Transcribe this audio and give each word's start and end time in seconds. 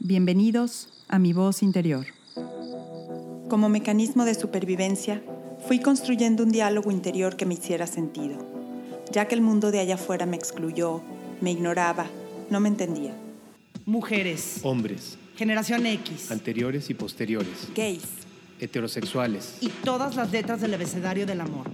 Bienvenidos 0.00 0.88
a 1.08 1.18
mi 1.18 1.32
voz 1.32 1.60
interior. 1.60 2.06
Como 3.48 3.68
mecanismo 3.68 4.24
de 4.24 4.36
supervivencia, 4.36 5.20
fui 5.66 5.80
construyendo 5.80 6.44
un 6.44 6.52
diálogo 6.52 6.92
interior 6.92 7.36
que 7.36 7.46
me 7.46 7.54
hiciera 7.54 7.88
sentido, 7.88 8.38
ya 9.10 9.26
que 9.26 9.34
el 9.34 9.40
mundo 9.40 9.72
de 9.72 9.80
allá 9.80 9.96
afuera 9.96 10.24
me 10.24 10.36
excluyó, 10.36 11.02
me 11.40 11.50
ignoraba, 11.50 12.06
no 12.48 12.60
me 12.60 12.68
entendía. 12.68 13.12
Mujeres, 13.86 14.60
hombres, 14.62 15.18
generación 15.36 15.84
X, 15.84 16.30
anteriores 16.30 16.90
y 16.90 16.94
posteriores, 16.94 17.68
Gays, 17.74 18.04
heterosexuales, 18.60 19.56
y 19.60 19.68
todas 19.68 20.14
las 20.14 20.30
letras 20.30 20.60
del 20.60 20.74
abecedario 20.74 21.26
del 21.26 21.40
amor. 21.40 21.68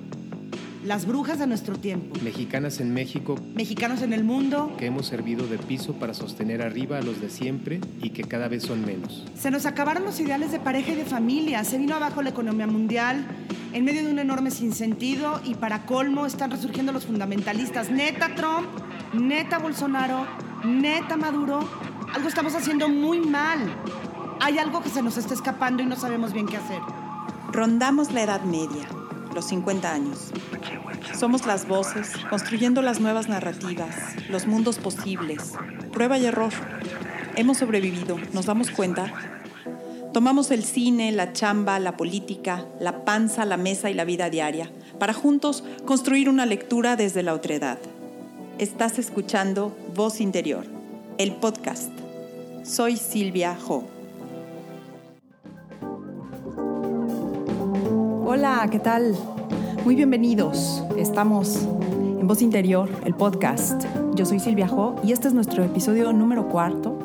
Las 0.84 1.06
brujas 1.06 1.38
de 1.38 1.46
nuestro 1.46 1.78
tiempo, 1.78 2.14
mexicanas 2.22 2.78
en 2.78 2.92
México 2.92 3.36
mexicanos 3.54 4.02
en 4.02 4.12
el 4.12 4.22
mundo. 4.22 4.74
que 4.78 4.84
hemos 4.84 5.06
servido 5.06 5.46
de 5.46 5.56
piso 5.56 5.94
para 5.94 6.12
sostener 6.12 6.60
arriba 6.60 6.98
a 6.98 7.00
los 7.00 7.22
de 7.22 7.30
siempre 7.30 7.80
y 8.02 8.10
que 8.10 8.24
cada 8.24 8.48
vez 8.48 8.64
son 8.64 8.84
menos. 8.84 9.24
Se 9.34 9.50
nos 9.50 9.64
acabaron 9.64 10.04
los 10.04 10.20
ideales 10.20 10.52
de 10.52 10.60
pareja 10.60 10.92
y 10.92 10.96
de 10.96 11.06
familia, 11.06 11.64
se 11.64 11.78
vino 11.78 11.94
abajo 11.94 12.20
la 12.20 12.30
economía 12.30 12.66
mundial, 12.66 13.26
en 13.72 13.82
medio 13.82 14.04
de 14.04 14.10
un 14.12 14.18
enorme 14.18 14.50
sinsentido 14.50 15.40
y 15.42 15.54
para 15.54 15.86
colmo 15.86 16.26
están 16.26 16.50
resurgiendo 16.50 16.92
los 16.92 17.06
fundamentalistas. 17.06 17.90
Neta 17.90 18.34
Trump, 18.34 18.68
neta 19.14 19.58
Bolsonaro, 19.58 20.26
neta 20.66 21.16
Maduro, 21.16 21.60
algo 22.12 22.28
estamos 22.28 22.54
haciendo 22.54 22.90
muy 22.90 23.20
mal. 23.20 23.58
Hay 24.40 24.58
algo 24.58 24.82
que 24.82 24.90
se 24.90 25.02
nos 25.02 25.16
está 25.16 25.32
escapando 25.32 25.82
y 25.82 25.86
no 25.86 25.96
sabemos 25.96 26.34
bien 26.34 26.44
qué 26.46 26.58
hacer. 26.58 26.80
rondamos 27.50 28.12
la 28.12 28.22
edad 28.24 28.42
media, 28.42 28.86
los 29.34 29.46
50 29.46 29.90
años. 29.90 30.30
Somos 31.12 31.46
las 31.46 31.68
voces, 31.68 32.12
construyendo 32.30 32.80
las 32.82 33.00
nuevas 33.00 33.28
narrativas, 33.28 33.94
los 34.28 34.46
mundos 34.46 34.78
posibles, 34.78 35.52
prueba 35.92 36.18
y 36.18 36.26
error. 36.26 36.52
Hemos 37.36 37.58
sobrevivido, 37.58 38.18
¿nos 38.32 38.46
damos 38.46 38.70
cuenta? 38.70 39.12
Tomamos 40.12 40.50
el 40.50 40.64
cine, 40.64 41.12
la 41.12 41.32
chamba, 41.32 41.78
la 41.80 41.96
política, 41.96 42.64
la 42.80 43.04
panza, 43.04 43.44
la 43.44 43.56
mesa 43.56 43.90
y 43.90 43.94
la 43.94 44.04
vida 44.04 44.30
diaria, 44.30 44.70
para 44.98 45.12
juntos 45.12 45.64
construir 45.84 46.28
una 46.28 46.46
lectura 46.46 46.96
desde 46.96 47.22
la 47.22 47.34
otredad. 47.34 47.78
Estás 48.58 48.98
escuchando 48.98 49.76
Voz 49.94 50.20
Interior, 50.20 50.64
el 51.18 51.34
podcast. 51.34 51.90
Soy 52.62 52.96
Silvia 52.96 53.58
Ho. 53.66 53.84
Hola, 58.26 58.66
¿qué 58.70 58.78
tal? 58.78 59.33
Muy 59.84 59.96
bienvenidos. 59.96 60.82
Estamos 60.96 61.68
en 62.18 62.26
Voz 62.26 62.40
Interior, 62.40 62.88
el 63.04 63.14
podcast. 63.14 63.84
Yo 64.14 64.24
soy 64.24 64.40
Silvia 64.40 64.66
Jo 64.66 64.96
y 65.04 65.12
este 65.12 65.28
es 65.28 65.34
nuestro 65.34 65.62
episodio 65.62 66.10
número 66.14 66.48
cuarto. 66.48 66.98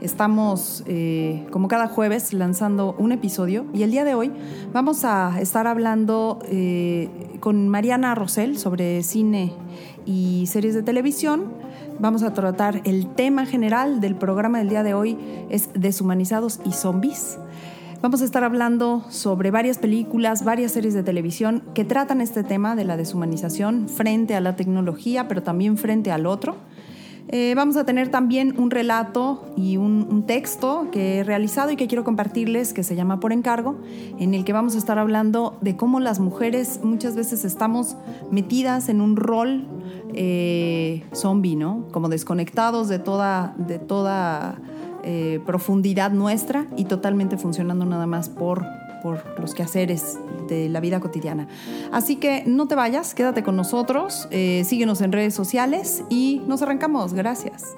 Estamos, 0.00 0.82
eh, 0.88 1.46
como 1.52 1.68
cada 1.68 1.86
jueves, 1.86 2.32
lanzando 2.32 2.96
un 2.98 3.12
episodio 3.12 3.66
y 3.72 3.84
el 3.84 3.92
día 3.92 4.04
de 4.04 4.16
hoy 4.16 4.32
vamos 4.72 5.04
a 5.04 5.40
estar 5.40 5.68
hablando 5.68 6.40
eh, 6.48 7.08
con 7.38 7.68
Mariana 7.68 8.16
Rosell 8.16 8.58
sobre 8.58 9.04
cine 9.04 9.52
y 10.04 10.46
series 10.48 10.74
de 10.74 10.82
televisión. 10.82 11.44
Vamos 12.00 12.24
a 12.24 12.34
tratar 12.34 12.82
el 12.82 13.06
tema 13.06 13.46
general 13.46 14.00
del 14.00 14.16
programa 14.16 14.58
del 14.58 14.68
día 14.68 14.82
de 14.82 14.94
hoy, 14.94 15.16
es 15.48 15.70
deshumanizados 15.74 16.58
y 16.64 16.72
zombies. 16.72 17.38
Vamos 18.06 18.22
a 18.22 18.24
estar 18.24 18.44
hablando 18.44 19.02
sobre 19.08 19.50
varias 19.50 19.78
películas, 19.78 20.44
varias 20.44 20.70
series 20.70 20.94
de 20.94 21.02
televisión 21.02 21.64
que 21.74 21.84
tratan 21.84 22.20
este 22.20 22.44
tema 22.44 22.76
de 22.76 22.84
la 22.84 22.96
deshumanización 22.96 23.88
frente 23.88 24.36
a 24.36 24.40
la 24.40 24.54
tecnología, 24.54 25.26
pero 25.26 25.42
también 25.42 25.76
frente 25.76 26.12
al 26.12 26.24
otro. 26.26 26.54
Eh, 27.26 27.54
vamos 27.56 27.76
a 27.76 27.84
tener 27.84 28.08
también 28.08 28.54
un 28.60 28.70
relato 28.70 29.44
y 29.56 29.76
un, 29.76 30.06
un, 30.08 30.24
texto 30.24 30.86
que 30.92 31.18
he 31.18 31.24
realizado 31.24 31.72
y 31.72 31.76
que 31.76 31.88
quiero 31.88 32.04
compartirles, 32.04 32.72
que 32.72 32.84
se 32.84 32.94
llama 32.94 33.18
Por 33.18 33.32
encargo, 33.32 33.74
en 34.20 34.34
el 34.34 34.44
que 34.44 34.52
vamos 34.52 34.76
a 34.76 34.78
estar 34.78 35.00
hablando 35.00 35.58
de 35.60 35.76
cómo 35.76 35.98
las 35.98 36.20
mujeres 36.20 36.78
muchas 36.84 37.16
veces 37.16 37.44
estamos 37.44 37.96
metidas 38.30 38.88
en 38.88 39.00
un 39.00 39.16
rol 39.16 39.66
eh, 40.14 41.02
zombie, 41.12 41.56
¿no? 41.56 41.88
Como 41.90 42.08
desconectados 42.08 42.86
de 42.86 43.00
toda, 43.00 43.56
de 43.58 43.80
toda 43.80 44.60
eh, 45.08 45.40
profundidad 45.46 46.10
nuestra 46.10 46.66
y 46.76 46.86
totalmente 46.86 47.36
funcionando 47.36 47.84
nada 47.84 48.08
más 48.08 48.28
por, 48.28 48.66
por 49.04 49.38
los 49.38 49.54
quehaceres 49.54 50.18
de 50.48 50.68
la 50.68 50.80
vida 50.80 50.98
cotidiana. 50.98 51.46
Así 51.92 52.16
que 52.16 52.42
no 52.44 52.66
te 52.66 52.74
vayas, 52.74 53.14
quédate 53.14 53.44
con 53.44 53.54
nosotros, 53.54 54.26
eh, 54.32 54.64
síguenos 54.64 55.00
en 55.02 55.12
redes 55.12 55.32
sociales 55.32 56.02
y 56.10 56.42
nos 56.48 56.60
arrancamos. 56.62 57.14
Gracias. 57.14 57.76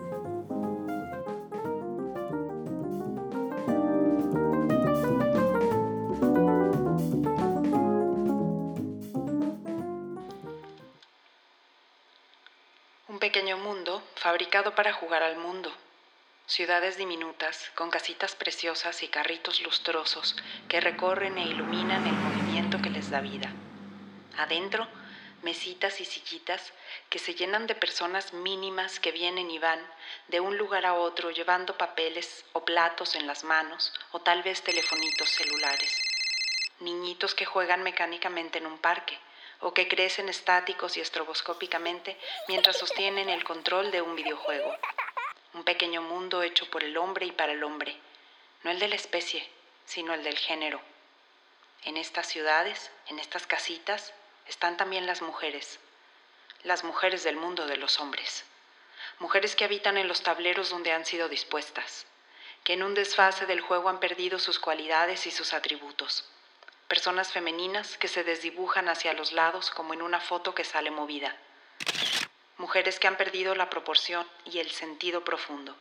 Un 13.07 13.19
pequeño 13.19 13.59
mundo 13.59 14.01
fabricado 14.15 14.75
para 14.75 14.95
jugar 14.95 15.23
al 15.23 15.37
mundo. 15.37 15.69
Ciudades 16.49 16.97
diminutas, 16.97 17.71
con 17.75 17.91
casitas 17.91 18.35
preciosas 18.35 19.03
y 19.03 19.09
carritos 19.09 19.61
lustrosos 19.61 20.35
que 20.67 20.81
recorren 20.81 21.37
e 21.37 21.43
iluminan 21.43 22.07
el 22.07 22.15
movimiento 22.15 22.81
que 22.81 22.89
les 22.89 23.11
da 23.11 23.21
vida. 23.21 23.53
Adentro, 24.39 24.89
mesitas 25.43 26.01
y 26.01 26.07
sillitas 26.07 26.73
que 27.11 27.19
se 27.19 27.35
llenan 27.35 27.67
de 27.67 27.75
personas 27.75 28.33
mínimas 28.33 28.99
que 28.99 29.13
vienen 29.13 29.51
y 29.51 29.59
van 29.59 29.79
de 30.29 30.41
un 30.41 30.57
lugar 30.57 30.87
a 30.87 30.95
otro 30.95 31.31
llevando 31.31 31.77
papeles 31.77 32.47
o 32.55 32.65
platos 32.65 33.15
en 33.15 33.27
las 33.27 33.45
manos 33.45 33.93
o 34.13 34.21
tal 34.21 34.43
vez 34.43 34.63
telefonitos 34.63 35.29
celulares. 35.29 36.01
Niñitos 36.81 37.35
que 37.35 37.45
juegan 37.45 37.83
mecánicamente 37.83 38.57
en 38.57 38.65
un 38.65 38.79
parque 38.79 39.19
o 39.61 39.75
que 39.75 39.87
crecen 39.87 40.31
estáticos 40.31 40.97
y 40.97 41.03
estroboscópicamente 41.03 42.17
mientras 42.49 42.79
sostienen 42.79 43.29
el 43.29 43.45
control 43.45 43.91
de 43.91 44.01
un 44.01 44.17
videojuego 44.17 44.75
un 45.59 45.65
pequeño 45.65 46.03
mundo 46.03 46.45
hecho 46.45 46.71
por 46.71 46.85
el 46.85 46.97
hombre 46.97 47.27
y 47.27 47.33
para 47.33 47.51
el 47.51 47.65
hombre, 47.65 47.97
no 48.63 48.71
el 48.71 48.79
de 48.79 48.87
la 48.87 48.95
especie, 48.95 49.45
sino 49.87 50.15
el 50.15 50.23
del 50.23 50.39
género. 50.39 50.81
En 51.83 51.97
estas 51.97 52.29
ciudades, 52.29 52.93
en 53.09 53.19
estas 53.19 53.45
casitas, 53.45 54.15
están 54.47 54.77
también 54.77 55.05
las 55.05 55.21
mujeres, 55.21 55.81
las 56.63 56.85
mujeres 56.85 57.25
del 57.25 57.35
mundo 57.35 57.67
de 57.67 57.77
los 57.77 57.99
hombres, 57.99 58.45
mujeres 59.19 59.57
que 59.57 59.65
habitan 59.65 59.97
en 59.97 60.07
los 60.07 60.23
tableros 60.23 60.71
donde 60.71 60.93
han 60.93 61.05
sido 61.05 61.29
dispuestas, 61.29 62.07
que 62.63 62.75
en 62.75 62.85
un 62.85 62.95
desfase 62.95 63.45
del 63.47 63.61
juego 63.61 63.89
han 63.89 63.99
perdido 63.99 64.39
sus 64.39 64.61
cualidades 64.61 65.27
y 65.27 65.33
sus 65.33 65.55
atributos, 65.55 66.25
personas 66.87 67.33
femeninas 67.33 67.99
que 67.99 68.07
se 68.07 68.23
desdibujan 68.23 68.89
hacia 68.89 69.13
los 69.13 69.33
lados 69.33 69.73
como 69.73 69.93
en 69.93 70.03
una 70.03 70.21
foto 70.21 70.55
que 70.55 70.63
sale 70.63 70.93
movida 70.93 71.37
mujeres 72.59 72.99
que 72.99 73.07
han 73.07 73.17
perdido 73.17 73.55
la 73.55 73.71
proporción 73.71 74.29
y 74.45 74.59
el 74.59 74.71
sentido 74.71 75.25
profundo. 75.25 75.77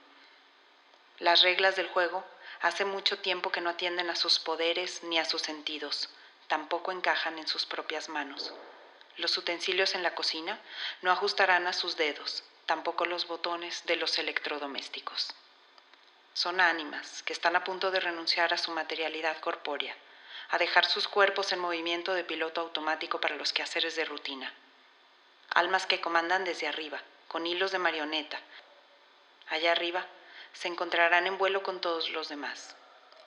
Las 1.18 1.42
reglas 1.42 1.76
del 1.76 1.88
juego 1.88 2.24
hace 2.62 2.86
mucho 2.86 3.18
tiempo 3.18 3.52
que 3.52 3.62
no 3.62 3.72
atienden 3.72 4.12
a 4.12 4.16
sus 4.16 4.40
poderes 4.40 5.02
ni 5.04 5.18
a 5.18 5.26
sus 5.26 5.42
sentidos, 5.42 6.10
tampoco 6.48 6.92
encajan 6.92 7.40
en 7.40 7.48
sus 7.48 7.66
propias 7.66 8.10
manos. 8.10 8.54
Los 9.18 9.36
utensilios 9.38 9.96
en 9.96 10.04
la 10.04 10.14
cocina 10.14 10.60
no 11.02 11.12
ajustarán 11.12 11.66
a 11.66 11.74
sus 11.74 11.98
dedos, 11.98 12.44
tampoco 12.68 13.06
los 13.06 13.28
botones 13.28 13.84
de 13.88 13.96
los 13.96 14.20
electrodomésticos. 14.20 15.34
Son 16.34 16.62
ánimas 16.62 17.24
que 17.24 17.34
están 17.34 17.56
a 17.56 17.64
punto 17.64 17.90
de 17.90 18.00
renunciar 18.00 18.54
a 18.54 18.58
su 18.60 18.70
materialidad 18.70 19.40
corpórea, 19.40 19.98
a 20.50 20.60
dejar 20.60 20.86
sus 20.86 21.08
cuerpos 21.08 21.52
en 21.52 21.60
movimiento 21.60 22.14
de 22.14 22.24
piloto 22.24 22.62
automático 22.62 23.20
para 23.20 23.36
los 23.36 23.52
quehaceres 23.52 23.96
de 23.96 24.06
rutina 24.06 24.54
almas 25.54 25.86
que 25.86 26.02
comandan 26.02 26.44
desde 26.44 26.68
arriba, 26.68 27.02
con 27.28 27.46
hilos 27.46 27.72
de 27.72 27.80
marioneta. 27.80 28.40
Allá 29.50 29.72
arriba 29.72 30.06
se 30.54 30.68
encontrarán 30.68 31.28
en 31.28 31.38
vuelo 31.38 31.64
con 31.64 31.82
todos 31.82 32.10
los 32.10 32.30
demás. 32.30 32.76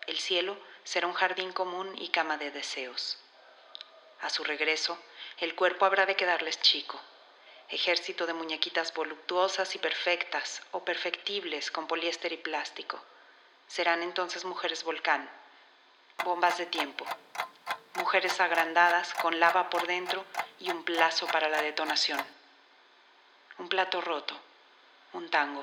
El 0.06 0.18
cielo 0.18 0.56
será 0.84 1.06
un 1.06 1.12
jardín 1.12 1.52
común 1.52 1.94
y 1.98 2.08
cama 2.08 2.36
de 2.36 2.50
deseos. 2.50 3.18
A 4.20 4.30
su 4.30 4.44
regreso, 4.44 4.98
el 5.38 5.54
cuerpo 5.54 5.86
habrá 5.86 6.06
de 6.06 6.16
quedarles 6.16 6.60
chico, 6.60 7.00
ejército 7.68 8.26
de 8.26 8.34
muñequitas 8.34 8.92
voluptuosas 8.92 9.74
y 9.74 9.78
perfectas 9.78 10.62
o 10.72 10.84
perfectibles 10.84 11.70
con 11.70 11.86
poliéster 11.86 12.32
y 12.32 12.36
plástico. 12.36 13.00
Serán 13.66 14.02
entonces 14.02 14.44
mujeres 14.44 14.82
volcán, 14.82 15.30
bombas 16.24 16.58
de 16.58 16.66
tiempo, 16.66 17.06
mujeres 18.00 18.40
agrandadas 18.40 19.12
con 19.14 19.38
lava 19.38 19.68
por 19.68 19.86
dentro 19.86 20.24
y 20.58 20.70
un 20.70 20.84
plazo 20.84 21.26
para 21.26 21.50
la 21.50 21.60
detonación. 21.60 22.18
Un 23.58 23.68
plato 23.68 24.00
roto, 24.00 24.34
un 25.12 25.28
tango. 25.28 25.62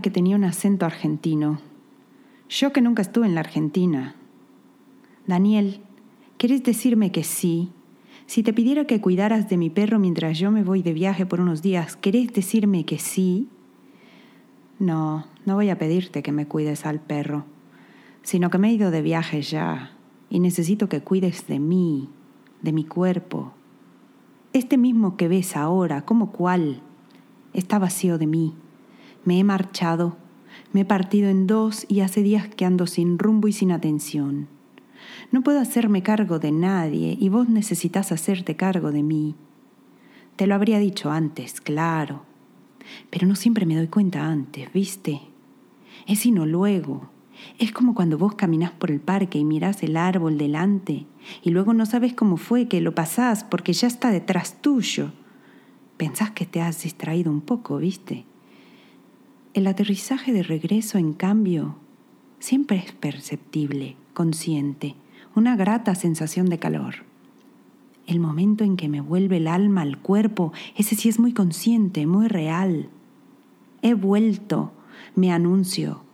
Que 0.00 0.10
tenía 0.10 0.36
un 0.36 0.44
acento 0.44 0.86
argentino. 0.86 1.58
Yo 2.48 2.72
que 2.72 2.80
nunca 2.80 3.02
estuve 3.02 3.26
en 3.26 3.34
la 3.34 3.40
Argentina. 3.40 4.16
Daniel, 5.26 5.80
¿querés 6.38 6.62
decirme 6.62 7.12
que 7.12 7.24
sí? 7.24 7.70
Si 8.26 8.42
te 8.42 8.52
pidiera 8.52 8.86
que 8.86 9.00
cuidaras 9.00 9.48
de 9.48 9.56
mi 9.56 9.70
perro 9.70 9.98
mientras 9.98 10.38
yo 10.38 10.50
me 10.50 10.62
voy 10.62 10.82
de 10.82 10.92
viaje 10.92 11.26
por 11.26 11.40
unos 11.40 11.62
días, 11.62 11.96
¿querés 11.96 12.32
decirme 12.32 12.84
que 12.84 12.98
sí? 12.98 13.48
No, 14.78 15.26
no 15.44 15.54
voy 15.54 15.70
a 15.70 15.78
pedirte 15.78 16.22
que 16.22 16.32
me 16.32 16.46
cuides 16.46 16.86
al 16.86 17.00
perro, 17.00 17.44
sino 18.22 18.50
que 18.50 18.58
me 18.58 18.68
he 18.68 18.72
ido 18.72 18.90
de 18.90 19.02
viaje 19.02 19.42
ya 19.42 19.92
y 20.30 20.40
necesito 20.40 20.88
que 20.88 21.00
cuides 21.00 21.46
de 21.46 21.58
mí, 21.58 22.10
de 22.62 22.72
mi 22.72 22.84
cuerpo. 22.84 23.52
Este 24.52 24.76
mismo 24.78 25.16
que 25.16 25.28
ves 25.28 25.56
ahora, 25.56 26.04
como 26.04 26.32
cuál, 26.32 26.82
está 27.52 27.78
vacío 27.78 28.18
de 28.18 28.26
mí. 28.26 28.54
Me 29.28 29.40
he 29.40 29.44
marchado, 29.44 30.16
me 30.72 30.80
he 30.80 30.84
partido 30.86 31.28
en 31.28 31.46
dos 31.46 31.84
y 31.86 32.00
hace 32.00 32.22
días 32.22 32.48
que 32.48 32.64
ando 32.64 32.86
sin 32.86 33.18
rumbo 33.18 33.46
y 33.46 33.52
sin 33.52 33.72
atención. 33.72 34.48
No 35.32 35.42
puedo 35.42 35.60
hacerme 35.60 36.02
cargo 36.02 36.38
de 36.38 36.50
nadie 36.50 37.14
y 37.20 37.28
vos 37.28 37.46
necesitas 37.46 38.10
hacerte 38.10 38.56
cargo 38.56 38.90
de 38.90 39.02
mí. 39.02 39.34
Te 40.36 40.46
lo 40.46 40.54
habría 40.54 40.78
dicho 40.78 41.10
antes, 41.10 41.60
claro. 41.60 42.22
Pero 43.10 43.26
no 43.26 43.34
siempre 43.34 43.66
me 43.66 43.76
doy 43.76 43.88
cuenta 43.88 44.24
antes, 44.24 44.72
¿viste? 44.72 45.20
Es 46.06 46.20
sino 46.20 46.46
luego. 46.46 47.10
Es 47.58 47.70
como 47.70 47.94
cuando 47.94 48.16
vos 48.16 48.34
caminás 48.34 48.70
por 48.70 48.90
el 48.90 49.00
parque 49.00 49.38
y 49.38 49.44
mirás 49.44 49.82
el 49.82 49.98
árbol 49.98 50.38
delante 50.38 51.04
y 51.42 51.50
luego 51.50 51.74
no 51.74 51.84
sabes 51.84 52.14
cómo 52.14 52.38
fue 52.38 52.66
que 52.66 52.80
lo 52.80 52.94
pasás 52.94 53.44
porque 53.44 53.74
ya 53.74 53.88
está 53.88 54.10
detrás 54.10 54.62
tuyo. 54.62 55.12
Pensás 55.98 56.30
que 56.30 56.46
te 56.46 56.62
has 56.62 56.82
distraído 56.82 57.30
un 57.30 57.42
poco, 57.42 57.76
¿viste? 57.76 58.24
El 59.58 59.66
aterrizaje 59.66 60.32
de 60.32 60.44
regreso, 60.44 60.98
en 60.98 61.12
cambio, 61.12 61.74
siempre 62.38 62.76
es 62.76 62.92
perceptible, 62.92 63.96
consciente 64.14 64.94
una 65.34 65.56
grata 65.56 65.96
sensación 65.96 66.46
de 66.46 66.60
calor. 66.60 66.94
El 68.06 68.20
momento 68.20 68.62
en 68.62 68.76
que 68.76 68.88
me 68.88 69.00
vuelve 69.00 69.38
el 69.38 69.48
alma 69.48 69.82
al 69.82 69.98
cuerpo, 69.98 70.52
ese 70.76 70.94
sí 70.94 71.08
es 71.08 71.18
muy 71.18 71.32
consciente, 71.32 72.06
muy 72.06 72.28
real. 72.28 72.88
He 73.82 73.94
vuelto, 73.94 74.70
me 75.16 75.32
anuncio, 75.32 76.04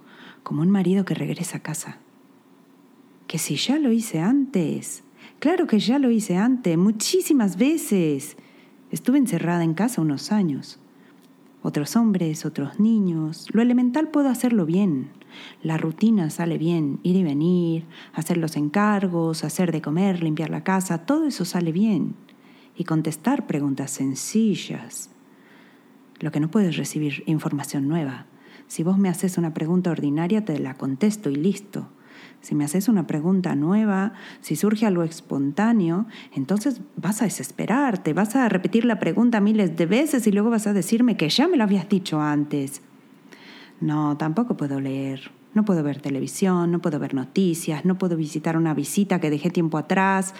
como 0.43 0.62
un 0.62 0.70
marido 0.70 1.05
que 1.05 1.12
regresa 1.12 1.58
a 1.58 1.62
casa. 1.62 1.99
Que 3.26 3.37
si 3.37 3.56
ya 3.56 3.79
lo 3.79 3.93
hice 3.93 4.20
antes, 4.20 5.05
claro 5.38 5.67
que 5.67 5.81
ya 5.81 5.99
lo 5.99 6.11
hice 6.11 6.38
antes, 6.38 6.79
muchísimas 6.79 7.58
veces. 7.58 8.38
Estuve 8.90 9.19
encerrada 9.19 9.64
en 9.64 9.75
casa 9.75 10.00
unos 10.00 10.32
años. 10.32 10.81
Otros 11.66 11.96
hombres, 11.96 12.44
otros 12.44 12.78
niños, 12.78 13.46
lo 13.55 13.62
elemental 13.62 14.11
puedo 14.11 14.28
hacerlo 14.28 14.66
bien, 14.66 15.08
la 15.62 15.78
rutina 15.78 16.28
sale 16.28 16.58
bien, 16.58 17.00
ir 17.02 17.16
y 17.16 17.22
venir, 17.22 17.87
hacer 18.12 18.37
los 18.37 18.56
encargos, 18.56 19.44
hacer 19.44 19.72
de 19.72 19.81
comer, 19.81 20.22
limpiar 20.22 20.50
la 20.50 20.62
casa, 20.62 21.06
todo 21.06 21.26
eso 21.26 21.46
sale 21.46 21.72
bien. 21.72 22.16
Y 22.76 22.84
contestar 22.84 23.46
preguntas 23.46 23.90
sencillas. 23.93 25.08
Lo 26.20 26.32
que 26.32 26.40
no 26.40 26.50
puedes 26.50 26.76
recibir 26.76 27.22
información 27.25 27.88
nueva. 27.88 28.26
Si 28.66 28.82
vos 28.82 28.99
me 28.99 29.08
haces 29.08 29.38
una 29.38 29.55
pregunta 29.55 29.90
ordinaria, 29.90 30.44
te 30.44 30.58
la 30.58 30.75
contesto 30.75 31.31
y 31.31 31.37
listo. 31.37 31.88
Si 32.41 32.55
me 32.55 32.65
haces 32.65 32.88
una 32.88 33.06
pregunta 33.06 33.55
nueva, 33.55 34.12
si 34.41 34.56
surge 34.56 34.87
algo 34.87 35.03
espontáneo, 35.03 36.06
entonces 36.35 36.81
vas 36.97 37.23
a 37.23 37.25
desesperarte, 37.25 38.12
vas 38.12 38.37
a 38.37 38.49
repetir 38.49 38.85
la 38.85 38.99
pregunta 38.99 39.41
miles 39.41 39.76
de 39.76 39.87
veces 39.87 40.26
y 40.26 40.32
luego 40.32 40.50
vas 40.50 40.67
a 40.67 40.73
decirme 40.73 41.17
que 41.17 41.29
ya 41.29 41.49
me 41.49 41.56
lo 41.56 41.65
habías 41.65 41.88
dicho 41.88 42.21
antes. 42.21 42.82
No, 43.81 44.17
tampoco 44.17 44.56
puedo 44.56 44.81
leer. 44.81 45.31
No 45.55 45.65
puedo 45.65 45.82
ver 45.85 46.00
televisión, 46.00 46.73
no 46.73 46.81
puedo 46.81 46.99
ver 46.99 47.15
noticias, 47.15 47.85
no 47.85 47.97
puedo 47.97 48.17
visitar 48.17 48.56
una 48.56 48.75
visita 48.75 49.21
que 49.21 49.31
dejé 49.31 49.50
tiempo 49.50 49.79
atrás. 49.79 50.35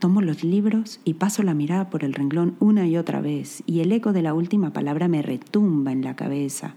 Tomo 0.00 0.20
los 0.22 0.42
libros 0.42 1.00
y 1.04 1.14
paso 1.14 1.42
la 1.44 1.54
mirada 1.54 1.88
por 1.88 2.04
el 2.04 2.14
renglón 2.14 2.56
una 2.58 2.86
y 2.86 2.96
otra 2.96 3.20
vez, 3.20 3.62
y 3.64 3.80
el 3.80 3.92
eco 3.92 4.12
de 4.12 4.22
la 4.22 4.34
última 4.34 4.72
palabra 4.72 5.06
me 5.06 5.22
retumba 5.22 5.92
en 5.92 6.02
la 6.02 6.16
cabeza. 6.16 6.74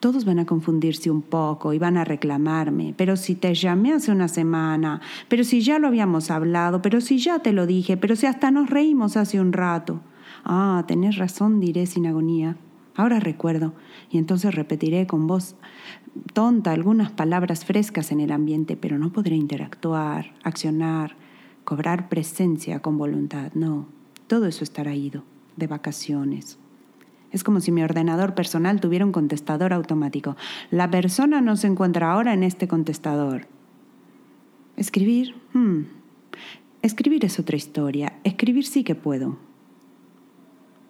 Todos 0.00 0.24
van 0.24 0.38
a 0.38 0.46
confundirse 0.46 1.10
un 1.10 1.22
poco 1.22 1.72
y 1.72 1.78
van 1.78 1.96
a 1.96 2.04
reclamarme, 2.04 2.94
pero 2.96 3.16
si 3.16 3.34
te 3.34 3.54
llamé 3.54 3.92
hace 3.92 4.12
una 4.12 4.28
semana, 4.28 5.00
pero 5.28 5.42
si 5.42 5.60
ya 5.60 5.78
lo 5.78 5.88
habíamos 5.88 6.30
hablado, 6.30 6.82
pero 6.82 7.00
si 7.00 7.18
ya 7.18 7.40
te 7.40 7.52
lo 7.52 7.66
dije, 7.66 7.96
pero 7.96 8.14
si 8.14 8.26
hasta 8.26 8.50
nos 8.50 8.70
reímos 8.70 9.16
hace 9.16 9.40
un 9.40 9.52
rato. 9.52 10.00
Ah, 10.44 10.84
tenés 10.86 11.16
razón, 11.16 11.58
diré 11.58 11.86
sin 11.86 12.06
agonía. 12.06 12.56
Ahora 12.94 13.20
recuerdo, 13.20 13.74
y 14.10 14.18
entonces 14.18 14.54
repetiré 14.54 15.06
con 15.06 15.26
voz 15.26 15.56
tonta 16.32 16.72
algunas 16.72 17.10
palabras 17.10 17.64
frescas 17.64 18.12
en 18.12 18.20
el 18.20 18.32
ambiente, 18.32 18.76
pero 18.76 18.98
no 18.98 19.12
podré 19.12 19.36
interactuar, 19.36 20.32
accionar, 20.42 21.16
cobrar 21.64 22.08
presencia 22.08 22.80
con 22.80 22.98
voluntad. 22.98 23.52
No, 23.54 23.86
todo 24.26 24.46
eso 24.46 24.64
estará 24.64 24.94
ido, 24.94 25.22
de 25.56 25.66
vacaciones. 25.66 26.58
Es 27.30 27.44
como 27.44 27.60
si 27.60 27.72
mi 27.72 27.82
ordenador 27.82 28.34
personal 28.34 28.80
tuviera 28.80 29.04
un 29.04 29.12
contestador 29.12 29.72
automático. 29.72 30.36
La 30.70 30.90
persona 30.90 31.40
no 31.40 31.56
se 31.56 31.66
encuentra 31.66 32.12
ahora 32.12 32.32
en 32.32 32.42
este 32.42 32.68
contestador. 32.68 33.46
Escribir, 34.76 35.34
hmm. 35.52 35.82
escribir 36.82 37.24
es 37.24 37.38
otra 37.38 37.56
historia. 37.56 38.14
Escribir 38.24 38.64
sí 38.64 38.84
que 38.84 38.94
puedo 38.94 39.36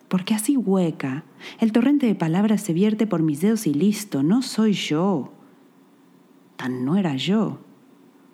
porque 0.09 0.35
así 0.35 0.57
hueca, 0.57 1.25
el 1.61 1.73
torrente 1.73 2.07
de 2.07 2.15
palabras 2.15 2.63
se 2.63 2.73
vierte 2.73 3.07
por 3.07 3.23
mis 3.23 3.41
dedos 3.41 3.67
y 3.67 3.75
listo, 3.75 4.23
no 4.23 4.43
soy 4.43 4.73
yo. 4.73 5.33
Tan 6.57 6.85
no 6.85 6.97
era 6.97 7.15
yo, 7.15 7.61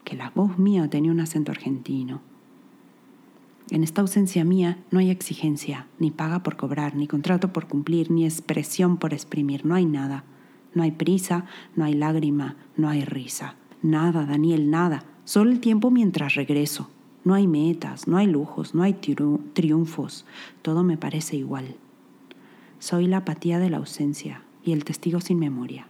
que 0.05 0.17
la 0.17 0.31
voz 0.35 0.59
mía 0.59 0.89
tenía 0.89 1.11
un 1.11 1.21
acento 1.21 1.51
argentino. 1.51 2.23
En 3.75 3.83
esta 3.83 4.03
ausencia 4.03 4.45
mía 4.45 4.79
no 4.93 5.01
hay 5.01 5.11
exigencia, 5.11 5.89
ni 5.99 6.13
paga 6.13 6.45
por 6.45 6.57
cobrar, 6.57 6.95
ni 6.95 7.09
contrato 7.09 7.53
por 7.53 7.67
cumplir, 7.67 8.09
ni 8.09 8.25
expresión 8.25 8.99
por 8.99 9.13
exprimir, 9.13 9.67
no 9.67 9.75
hay 9.75 9.85
nada. 9.85 10.23
No 10.75 10.85
hay 10.85 10.93
prisa, 10.93 11.47
no 11.75 11.85
hay 11.85 11.95
lágrima, 11.95 12.55
no 12.77 12.89
hay 12.89 13.05
risa. 13.05 13.57
Nada, 13.83 14.27
Daniel, 14.27 14.71
nada. 14.71 15.03
Solo 15.25 15.51
el 15.51 15.59
tiempo 15.59 15.91
mientras 15.91 16.37
regreso. 16.37 16.89
No 17.25 17.35
hay 17.35 17.49
metas, 17.49 18.07
no 18.07 18.17
hay 18.17 18.29
lujos, 18.29 18.77
no 18.77 18.85
hay 18.85 18.93
triunfos, 18.93 20.25
todo 20.63 20.85
me 20.85 20.97
parece 20.97 21.35
igual. 21.35 21.75
Soy 22.79 23.09
la 23.09 23.17
apatía 23.17 23.59
de 23.59 23.71
la 23.71 23.79
ausencia 23.79 24.45
y 24.63 24.71
el 24.71 24.85
testigo 24.85 25.21
sin 25.21 25.41
memoria, 25.41 25.89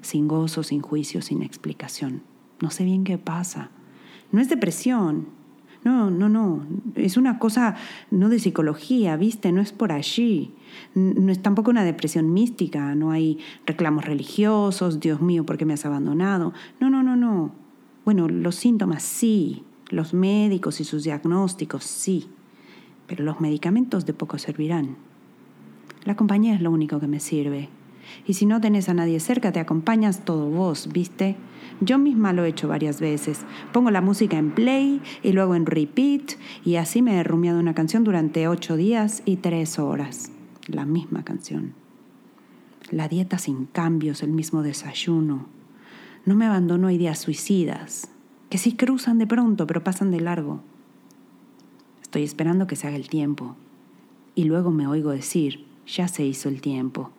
sin 0.00 0.26
gozo, 0.26 0.62
sin 0.62 0.80
juicio, 0.80 1.20
sin 1.20 1.42
explicación. 1.42 2.22
No 2.62 2.70
sé 2.70 2.84
bien 2.84 3.04
qué 3.04 3.18
pasa. 3.18 3.68
No 4.32 4.40
es 4.40 4.48
depresión. 4.48 5.38
No, 5.82 6.10
no, 6.10 6.28
no. 6.28 6.66
Es 6.94 7.16
una 7.16 7.38
cosa 7.38 7.76
no 8.10 8.28
de 8.28 8.38
psicología, 8.38 9.16
¿viste? 9.16 9.50
No 9.50 9.60
es 9.60 9.72
por 9.72 9.92
allí. 9.92 10.54
No 10.94 11.32
es 11.32 11.40
tampoco 11.40 11.70
una 11.70 11.84
depresión 11.84 12.32
mística. 12.32 12.94
No 12.94 13.10
hay 13.10 13.38
reclamos 13.66 14.04
religiosos. 14.04 15.00
Dios 15.00 15.22
mío, 15.22 15.46
¿por 15.46 15.56
qué 15.56 15.64
me 15.64 15.74
has 15.74 15.86
abandonado? 15.86 16.52
No, 16.80 16.90
no, 16.90 17.02
no, 17.02 17.16
no. 17.16 17.52
Bueno, 18.04 18.28
los 18.28 18.56
síntomas 18.56 19.02
sí, 19.02 19.64
los 19.88 20.14
médicos 20.14 20.80
y 20.80 20.84
sus 20.84 21.04
diagnósticos, 21.04 21.84
sí, 21.84 22.28
pero 23.06 23.24
los 23.24 23.40
medicamentos 23.40 24.06
de 24.06 24.14
poco 24.14 24.38
servirán. 24.38 24.96
La 26.04 26.16
compañía 26.16 26.54
es 26.54 26.60
lo 26.60 26.70
único 26.70 26.98
que 27.00 27.06
me 27.06 27.20
sirve. 27.20 27.68
Y 28.26 28.34
si 28.34 28.46
no 28.46 28.60
tenés 28.60 28.88
a 28.88 28.94
nadie 28.94 29.20
cerca, 29.20 29.52
te 29.52 29.60
acompañas 29.60 30.24
todo 30.24 30.48
vos, 30.48 30.88
¿viste? 30.92 31.36
Yo 31.80 31.98
misma 31.98 32.32
lo 32.32 32.44
he 32.44 32.48
hecho 32.48 32.68
varias 32.68 33.00
veces. 33.00 33.46
Pongo 33.72 33.90
la 33.90 34.02
música 34.02 34.36
en 34.36 34.50
play 34.50 35.00
y 35.22 35.32
luego 35.32 35.54
en 35.54 35.64
repeat 35.64 36.32
y 36.64 36.76
así 36.76 37.00
me 37.00 37.16
he 37.16 37.24
rumiado 37.24 37.58
una 37.58 37.74
canción 37.74 38.04
durante 38.04 38.48
ocho 38.48 38.76
días 38.76 39.22
y 39.24 39.36
tres 39.36 39.78
horas. 39.78 40.30
La 40.66 40.84
misma 40.84 41.24
canción. 41.24 41.72
La 42.90 43.08
dieta 43.08 43.38
sin 43.38 43.66
cambios, 43.66 44.22
el 44.22 44.32
mismo 44.32 44.62
desayuno. 44.62 45.46
No 46.26 46.34
me 46.34 46.44
abandono 46.44 46.90
ideas 46.90 47.18
suicidas 47.18 48.10
que 48.50 48.58
sí 48.58 48.72
cruzan 48.72 49.18
de 49.18 49.26
pronto, 49.26 49.66
pero 49.66 49.82
pasan 49.82 50.10
de 50.10 50.20
largo. 50.20 50.60
Estoy 52.02 52.24
esperando 52.24 52.66
que 52.66 52.76
se 52.76 52.88
haga 52.88 52.96
el 52.96 53.08
tiempo. 53.08 53.56
Y 54.34 54.44
luego 54.44 54.70
me 54.72 54.88
oigo 54.88 55.10
decir, 55.10 55.66
ya 55.86 56.08
se 56.08 56.24
hizo 56.24 56.48
el 56.48 56.60
tiempo. 56.60 57.12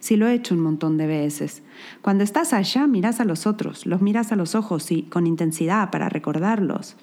Si 0.00 0.16
lo 0.16 0.26
he 0.26 0.34
hecho 0.34 0.54
un 0.54 0.60
montón 0.60 0.96
de 0.96 1.06
veces. 1.06 1.62
Cuando 2.02 2.24
estás 2.24 2.52
allá, 2.52 2.86
miras 2.86 3.20
a 3.20 3.24
los 3.24 3.46
otros, 3.46 3.86
los 3.86 4.02
miras 4.02 4.32
a 4.32 4.36
los 4.36 4.54
ojos 4.54 4.90
y 4.90 5.02
con 5.02 5.26
intensidad 5.26 5.90
para 5.90 6.08
recordarlos. 6.08 6.96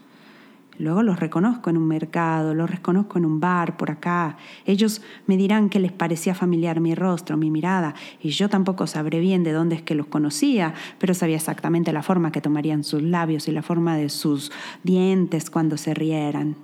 Luego 0.80 1.02
los 1.02 1.20
reconozco 1.20 1.72
en 1.72 1.78
un 1.78 1.88
mercado, 1.88 2.54
los 2.54 2.70
reconozco 2.70 3.18
en 3.18 3.26
un 3.26 3.40
bar 3.40 3.78
por 3.78 3.90
acá. 3.90 4.38
Ellos 4.66 5.02
me 5.26 5.36
dirán 5.36 5.70
que 5.70 5.80
les 5.80 5.92
parecía 5.92 6.36
familiar 6.36 6.80
mi 6.80 6.94
rostro, 6.94 7.36
mi 7.36 7.50
mirada, 7.50 7.96
y 8.22 8.30
yo 8.30 8.48
tampoco 8.48 8.86
sabré 8.86 9.20
bien 9.20 9.44
de 9.44 9.54
dónde 9.54 9.76
es 9.76 9.82
que 9.82 9.96
los 9.96 10.06
conocía, 10.06 10.76
pero 11.00 11.16
sabía 11.16 11.38
exactamente 11.38 11.94
la 11.94 12.04
forma 12.04 12.32
que 12.32 12.42
tomarían 12.42 12.84
sus 12.84 13.02
labios 13.02 13.48
y 13.48 13.52
la 13.52 13.64
forma 13.64 13.98
de 13.98 14.10
sus 14.10 14.52
dientes 14.84 15.50
cuando 15.50 15.78
se 15.78 15.96
rieran. 15.96 16.56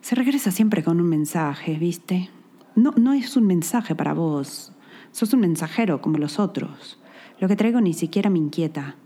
Se 0.00 0.14
regresa 0.16 0.50
siempre 0.50 0.82
con 0.82 1.00
un 1.00 1.08
mensaje, 1.08 1.74
¿viste? 1.74 2.30
No, 2.76 2.92
no 2.96 3.14
es 3.14 3.36
un 3.36 3.46
mensaje 3.46 3.94
para 3.94 4.12
vos. 4.12 4.72
Sos 5.10 5.32
un 5.32 5.40
mensajero 5.40 6.02
como 6.02 6.18
los 6.18 6.38
otros. 6.38 7.00
Lo 7.40 7.48
que 7.48 7.56
traigo 7.56 7.80
ni 7.80 7.94
siquiera 7.94 8.28
me 8.28 8.38
inquieta. 8.38 8.96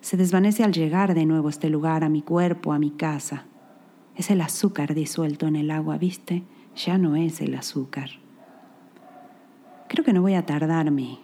Se 0.00 0.16
desvanece 0.16 0.64
al 0.64 0.72
llegar 0.72 1.14
de 1.14 1.26
nuevo 1.26 1.46
a 1.46 1.50
este 1.50 1.70
lugar, 1.70 2.02
a 2.02 2.08
mi 2.08 2.22
cuerpo, 2.22 2.72
a 2.72 2.80
mi 2.80 2.90
casa. 2.90 3.44
Es 4.16 4.30
el 4.30 4.40
azúcar 4.40 4.94
disuelto 4.94 5.46
en 5.46 5.54
el 5.54 5.70
agua, 5.70 5.96
¿viste? 5.96 6.42
Ya 6.74 6.98
no 6.98 7.14
es 7.14 7.40
el 7.40 7.54
azúcar. 7.54 8.10
Creo 9.88 10.04
que 10.04 10.12
no 10.12 10.22
voy 10.22 10.34
a 10.34 10.44
tardarme. 10.44 11.18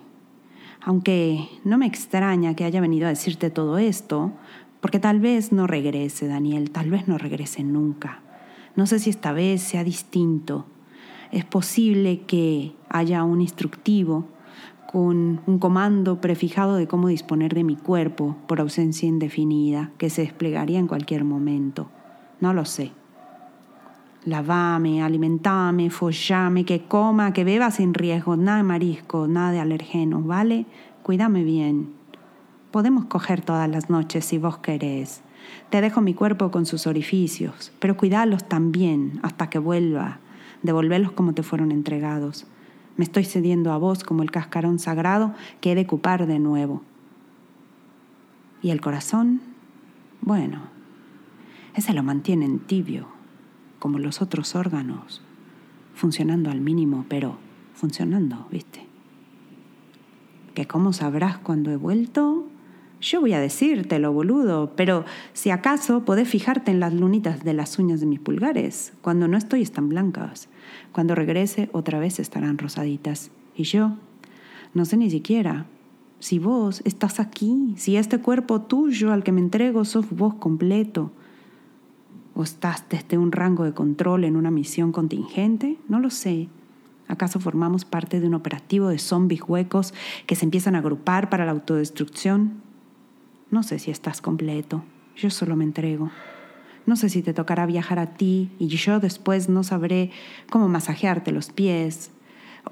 Aunque 0.81 1.49
no 1.65 1.77
me 1.77 1.87
extraña 1.87 2.55
que 2.55 2.65
haya 2.65 2.81
venido 2.81 3.07
a 3.07 3.11
decirte 3.11 3.51
todo 3.51 3.79
esto, 3.79 4.33
porque 4.81 5.01
tal 5.01 5.19
vez 5.19 5.51
no 5.51 5.67
regrese, 5.67 6.29
Daniel, 6.29 6.71
tal 6.71 6.91
vez 6.91 7.09
no 7.09 7.19
regrese 7.19 7.65
nunca. 7.65 8.21
No 8.77 8.87
sé 8.87 9.01
si 9.01 9.11
esta 9.11 9.33
vez 9.33 9.61
sea 9.61 9.83
distinto. 9.83 10.67
Es 11.33 11.45
posible 11.45 12.21
que 12.21 12.73
haya 12.89 13.25
un 13.25 13.41
instructivo 13.41 14.27
con 14.91 15.41
un 15.47 15.59
comando 15.59 16.21
prefijado 16.21 16.77
de 16.77 16.87
cómo 16.87 17.09
disponer 17.09 17.55
de 17.55 17.65
mi 17.65 17.77
cuerpo 17.77 18.37
por 18.47 18.61
ausencia 18.61 19.09
indefinida 19.09 19.91
que 19.99 20.11
se 20.11 20.23
desplegaría 20.23 20.79
en 20.79 20.87
cualquier 20.87 21.25
momento. 21.25 21.91
No 22.41 22.55
lo 22.55 22.65
sé. 22.65 22.93
Lavame, 24.25 25.03
alimentame, 25.03 25.91
follame, 25.91 26.65
que 26.65 26.85
coma, 26.85 27.33
que 27.33 27.45
beba 27.45 27.71
sin 27.71 27.95
riesgo, 27.95 28.37
nada 28.37 28.59
de 28.59 28.63
marisco, 28.65 29.29
nada 29.29 29.53
de 29.53 29.61
alergenos, 29.61 30.27
¿vale? 30.27 30.67
Cuídame 31.03 31.45
bien. 31.45 31.93
Podemos 32.71 33.05
coger 33.05 33.41
todas 33.41 33.69
las 33.69 33.89
noches 33.89 34.25
si 34.25 34.39
vos 34.39 34.59
querés. 34.59 35.23
Te 35.71 35.81
dejo 35.81 36.01
mi 36.01 36.15
cuerpo 36.15 36.51
con 36.51 36.67
sus 36.67 36.87
orificios, 36.87 37.73
pero 37.79 37.97
cuidalos 37.97 38.49
también 38.49 39.21
hasta 39.23 39.49
que 39.49 39.59
vuelva. 39.59 40.19
Devolverlos 40.63 41.13
como 41.13 41.35
te 41.35 41.43
fueron 41.43 41.73
entregados. 41.73 42.47
Me 42.97 43.05
estoy 43.05 43.25
cediendo 43.25 43.73
a 43.73 43.79
vos 43.79 44.05
como 44.05 44.23
el 44.23 44.31
cascarón 44.31 44.79
sagrado 44.79 45.35
que 45.61 45.73
he 45.73 45.75
de 45.75 45.83
ocupar 45.83 46.27
de 46.27 46.39
nuevo. 46.39 46.83
¿Y 48.63 48.71
el 48.71 48.81
corazón? 48.81 49.41
Bueno, 50.23 50.63
ese 51.75 51.93
lo 51.93 52.03
mantienen 52.03 52.59
tibio, 52.59 53.07
como 53.79 53.99
los 53.99 54.23
otros 54.23 54.55
órganos, 54.55 55.23
funcionando 55.95 56.51
al 56.51 56.61
mínimo, 56.61 57.05
pero 57.09 57.37
funcionando, 57.75 58.49
¿viste? 58.51 58.87
¿Que 60.55 60.67
cómo 60.67 60.95
sabrás 60.95 61.37
cuando 61.39 61.71
he 61.71 61.77
vuelto? 61.77 62.49
Yo 63.01 63.21
voy 63.21 63.35
a 63.35 63.41
decírtelo, 63.41 64.13
boludo, 64.13 64.73
pero 64.75 65.05
si 65.35 65.51
acaso 65.51 66.05
podés 66.05 66.29
fijarte 66.29 66.71
en 66.71 66.81
las 66.81 66.95
lunitas 66.95 67.45
de 67.45 67.53
las 67.53 67.79
uñas 67.79 68.01
de 68.01 68.07
mis 68.07 68.21
pulgares. 68.21 68.95
Cuando 69.03 69.29
no 69.29 69.37
estoy 69.37 69.63
están 69.63 69.89
blancas. 69.89 70.49
Cuando 70.93 71.15
regrese 71.15 71.69
otra 71.73 71.99
vez 71.99 72.19
estarán 72.19 72.59
rosaditas. 72.59 73.31
Y 73.55 73.65
yo, 73.65 73.97
no 74.75 74.85
sé 74.85 74.97
ni 74.97 75.11
siquiera 75.11 75.67
si 76.19 76.39
vos 76.39 76.83
estás 76.85 77.21
aquí, 77.21 77.75
si 77.77 77.97
este 77.97 78.19
cuerpo 78.19 78.63
tuyo 78.63 79.13
al 79.13 79.23
que 79.23 79.33
me 79.33 79.41
entrego 79.41 79.85
sos 79.85 80.11
vos 80.11 80.35
completo. 80.35 81.13
¿O 82.35 82.43
estás 82.43 82.85
desde 82.91 83.17
un 83.17 83.33
rango 83.33 83.65
de 83.65 83.73
control 83.73 84.25
en 84.25 84.37
una 84.37 84.51
misión 84.51 84.93
contingente? 84.93 85.79
No 85.89 86.01
lo 86.01 86.11
sé. 86.11 86.49
¿Acaso 87.09 87.41
formamos 87.41 87.85
parte 87.85 88.21
de 88.21 88.27
un 88.27 88.35
operativo 88.35 88.89
de 88.89 88.99
zombies 88.99 89.43
huecos 89.47 89.95
que 90.27 90.35
se 90.35 90.45
empiezan 90.45 90.75
a 90.75 90.79
agrupar 90.79 91.31
para 91.31 91.47
la 91.47 91.53
autodestrucción? 91.53 92.66
No 93.49 93.63
sé 93.63 93.79
si 93.79 93.93
estás 93.93 94.21
completo, 94.21 94.83
yo 95.15 95.31
solo 95.31 95.55
me 95.55 95.63
entrego. 95.63 96.11
No 96.85 96.97
sé 96.97 97.09
si 97.09 97.23
te 97.23 97.33
tocará 97.33 97.65
viajar 97.65 98.01
a 98.01 98.15
ti 98.15 98.51
y 98.59 98.67
yo 98.67 98.99
después 98.99 99.49
no 99.49 99.63
sabré 99.63 100.11
cómo 100.51 100.69
masajearte 100.69 101.31
los 101.31 101.53
pies, 101.53 102.11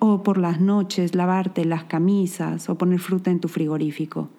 o 0.00 0.25
por 0.25 0.37
las 0.37 0.61
noches 0.61 1.14
lavarte 1.14 1.64
las 1.64 1.85
camisas 1.85 2.69
o 2.69 2.76
poner 2.76 2.99
fruta 2.99 3.31
en 3.31 3.38
tu 3.38 3.47
frigorífico. 3.47 4.31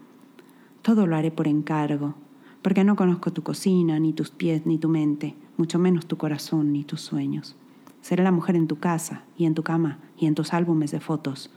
Todo 0.81 1.07
lo 1.07 1.15
haré 1.15 1.31
por 1.31 1.47
encargo, 1.47 2.15
porque 2.61 2.83
no 2.83 2.97
conozco 2.97 3.31
tu 3.31 3.41
cocina, 3.41 3.97
ni 3.97 4.11
tus 4.11 4.29
pies, 4.29 4.65
ni 4.65 4.77
tu 4.77 4.89
mente, 4.89 5.35
mucho 5.55 5.79
menos 5.79 6.05
tu 6.05 6.17
corazón, 6.17 6.73
ni 6.73 6.83
tus 6.83 6.99
sueños. 6.99 7.55
Seré 8.01 8.25
la 8.25 8.31
mujer 8.31 8.57
en 8.57 8.67
tu 8.67 8.77
casa 8.77 9.23
y 9.37 9.45
en 9.45 9.55
tu 9.55 9.63
cama 9.63 9.99
y 10.17 10.25
en 10.25 10.35
tus 10.35 10.53
álbumes 10.53 10.91
de 10.91 10.99
fotos 10.99 11.49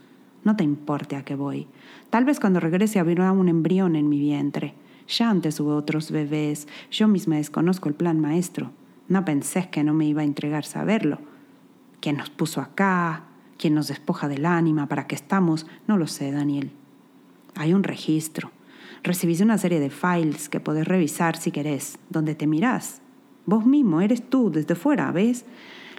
no 0.44 0.56
te 0.56 0.64
importe 0.64 1.16
a 1.16 1.24
qué 1.24 1.34
voy. 1.34 1.66
Tal 2.10 2.24
vez 2.24 2.40
cuando 2.40 2.60
regrese 2.60 2.98
habrá 2.98 3.32
un 3.32 3.48
embrión 3.48 3.96
en 3.96 4.08
mi 4.08 4.18
vientre. 4.18 4.74
Ya 5.08 5.30
antes 5.30 5.58
hubo 5.60 5.74
otros 5.74 6.10
bebés. 6.10 6.68
Yo 6.90 7.08
misma 7.08 7.36
desconozco 7.36 7.88
el 7.88 7.94
plan 7.94 8.20
maestro. 8.20 8.70
No 9.08 9.24
pensé 9.24 9.68
que 9.70 9.84
no 9.84 9.94
me 9.94 10.06
iba 10.06 10.22
a 10.22 10.26
entregar 10.26 10.64
saberlo. 10.64 11.18
¿Quién 12.00 12.16
nos 12.16 12.30
puso 12.30 12.60
acá? 12.60 13.24
¿Quién 13.56 13.74
nos 13.74 13.88
despoja 13.88 14.28
del 14.28 14.46
ánima? 14.46 14.86
¿Para 14.86 15.06
qué 15.06 15.14
estamos? 15.14 15.66
No 15.86 15.96
lo 15.96 16.06
sé, 16.06 16.30
Daniel. 16.30 16.70
Hay 17.56 17.72
un 17.72 17.82
registro. 17.82 18.52
Recibís 19.02 19.40
una 19.40 19.58
serie 19.58 19.80
de 19.80 19.90
files 19.90 20.48
que 20.48 20.60
podés 20.60 20.86
revisar 20.86 21.36
si 21.36 21.50
querés, 21.50 21.98
donde 22.10 22.34
te 22.34 22.46
mirás. 22.46 23.00
Vos 23.46 23.64
mismo, 23.64 24.00
eres 24.00 24.28
tú, 24.28 24.50
desde 24.50 24.74
fuera, 24.74 25.10
¿ves? 25.10 25.44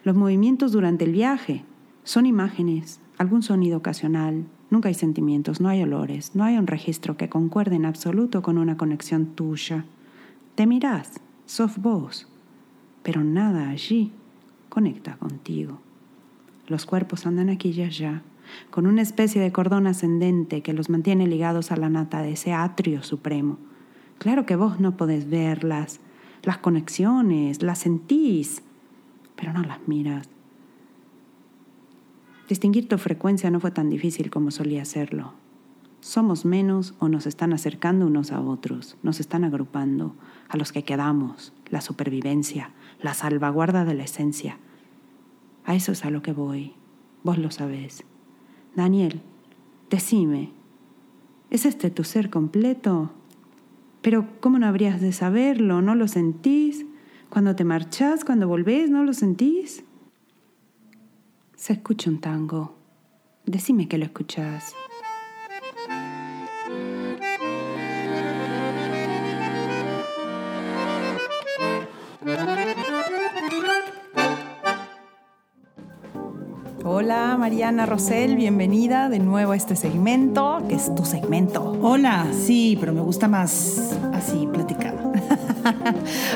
Los 0.03 0.15
movimientos 0.15 0.71
durante 0.71 1.05
el 1.05 1.11
viaje 1.11 1.65
son 2.03 2.25
imágenes, 2.25 2.99
algún 3.19 3.43
sonido 3.43 3.77
ocasional. 3.77 4.45
Nunca 4.71 4.87
hay 4.87 4.95
sentimientos, 4.95 5.61
no 5.61 5.69
hay 5.69 5.83
olores, 5.83 6.35
no 6.35 6.45
hay 6.45 6.57
un 6.57 6.67
registro 6.67 7.17
que 7.17 7.29
concuerde 7.29 7.75
en 7.75 7.85
absoluto 7.85 8.41
con 8.41 8.57
una 8.57 8.77
conexión 8.77 9.27
tuya. 9.35 9.85
Te 10.55 10.65
mirás, 10.65 11.19
sos 11.45 11.77
vos, 11.77 12.27
pero 13.03 13.23
nada 13.23 13.69
allí 13.69 14.13
conecta 14.69 15.17
contigo. 15.17 15.79
Los 16.67 16.85
cuerpos 16.85 17.25
andan 17.25 17.49
aquí 17.49 17.69
y 17.71 17.81
allá, 17.81 18.23
con 18.69 18.87
una 18.87 19.01
especie 19.01 19.41
de 19.41 19.51
cordón 19.51 19.85
ascendente 19.85 20.61
que 20.61 20.73
los 20.73 20.89
mantiene 20.89 21.27
ligados 21.27 21.71
a 21.71 21.77
la 21.77 21.89
nata 21.89 22.21
de 22.21 22.31
ese 22.31 22.53
atrio 22.53 23.03
supremo. 23.03 23.57
Claro 24.17 24.45
que 24.45 24.55
vos 24.55 24.79
no 24.79 24.95
podés 24.95 25.29
verlas, 25.29 25.99
las 26.43 26.57
conexiones, 26.59 27.63
las 27.63 27.79
sentís, 27.79 28.63
pero 29.35 29.51
no 29.51 29.63
las 29.63 29.85
miras. 29.87 30.29
Distinguir 32.49 32.89
tu 32.89 32.97
frecuencia 32.97 33.51
no 33.51 33.59
fue 33.59 33.69
tan 33.69 33.91
difícil 33.91 34.31
como 34.31 34.49
solía 34.49 34.83
serlo. 34.83 35.33
Somos 36.01 36.45
menos 36.45 36.95
o 36.97 37.07
nos 37.07 37.27
están 37.27 37.53
acercando 37.53 38.07
unos 38.07 38.31
a 38.31 38.41
otros, 38.41 38.97
nos 39.03 39.19
están 39.19 39.43
agrupando, 39.43 40.15
a 40.47 40.57
los 40.57 40.71
que 40.71 40.83
quedamos, 40.83 41.53
la 41.69 41.81
supervivencia, 41.81 42.71
la 43.03 43.13
salvaguarda 43.13 43.85
de 43.85 43.93
la 43.93 44.05
esencia. 44.05 44.57
A 45.63 45.75
eso 45.75 45.91
es 45.91 46.03
a 46.03 46.09
lo 46.09 46.23
que 46.23 46.33
voy, 46.33 46.73
vos 47.23 47.37
lo 47.37 47.51
sabés. 47.51 48.03
Daniel, 48.75 49.21
decime, 49.91 50.51
¿es 51.51 51.67
este 51.67 51.91
tu 51.91 52.03
ser 52.03 52.31
completo? 52.31 53.11
Pero 54.01 54.25
¿cómo 54.39 54.57
no 54.57 54.65
habrías 54.65 55.01
de 55.01 55.11
saberlo? 55.11 55.83
¿No 55.83 55.93
lo 55.93 56.07
sentís? 56.07 56.87
Cuando 57.29 57.55
te 57.55 57.63
marchás, 57.63 58.25
cuando 58.25 58.47
volvés, 58.47 58.89
¿no 58.89 59.03
lo 59.03 59.13
sentís? 59.13 59.83
Se 61.59 61.73
escucha 61.73 62.09
un 62.09 62.21
tango. 62.21 62.77
Decime 63.45 63.89
que 63.89 63.97
lo 63.97 64.05
escuchas. 64.05 64.73
Hola 76.85 77.35
Mariana 77.37 77.85
Rosell, 77.85 78.37
bienvenida 78.37 79.09
de 79.09 79.19
nuevo 79.19 79.51
a 79.51 79.57
este 79.57 79.75
segmento, 79.75 80.63
que 80.69 80.75
es 80.75 80.95
tu 80.95 81.03
segmento. 81.03 81.77
Hola, 81.81 82.25
sí, 82.31 82.77
pero 82.79 82.93
me 82.93 83.01
gusta 83.01 83.27
más 83.27 83.97
así 84.13 84.47
platicado. 84.47 84.78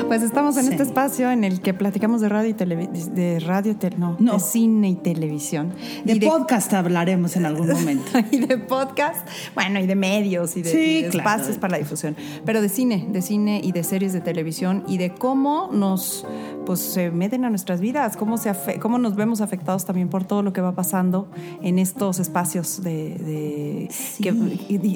Pues 0.08 0.22
estamos 0.22 0.56
en 0.56 0.70
este 0.70 0.82
espacio 0.82 1.30
en 1.30 1.44
el 1.44 1.60
que 1.60 1.74
platicamos 1.74 2.20
de 2.20 2.28
radio 2.28 2.50
y 2.50 2.54
televisión, 2.54 3.14
de 3.14 3.40
radio, 3.40 3.76
no, 3.96 4.16
de 4.34 4.40
cine 4.40 4.90
y 4.90 4.94
televisión. 4.96 5.72
De, 6.04 6.20
podcast 6.20 6.72
hablaremos 6.72 7.36
en 7.36 7.46
algún 7.46 7.68
momento. 7.68 8.12
y 8.30 8.40
de 8.40 8.58
podcast, 8.58 9.26
bueno, 9.54 9.80
y 9.80 9.86
de 9.86 9.94
medios 9.94 10.56
y 10.56 10.62
de, 10.62 11.06
espacios 11.06 11.58
para 11.58 11.72
la 11.72 11.78
difusión. 11.78 12.16
Pero 12.44 12.60
de 12.60 12.68
cine, 12.68 13.06
de 13.08 13.22
cine 13.22 13.60
y 13.62 13.72
de 13.72 13.84
series 13.84 14.12
de 14.12 14.20
televisión 14.20 14.84
y 14.86 14.98
de 14.98 15.14
cómo 15.14 15.70
nos 15.72 16.26
pues 16.64 16.80
se 16.80 17.10
meten 17.10 17.44
a 17.44 17.50
nuestras 17.50 17.80
vidas, 17.80 18.16
cómo, 18.16 18.38
se 18.38 18.52
cómo 18.80 18.98
nos 18.98 19.16
vemos 19.16 19.40
afectados 19.40 19.84
también 19.84 20.08
por 20.08 20.24
todo 20.24 20.42
lo 20.42 20.52
que 20.52 20.60
va 20.60 20.74
pasando 20.74 21.30
en 21.62 21.78
estos 21.78 22.18
espacios 22.18 22.82
de, 22.82 23.88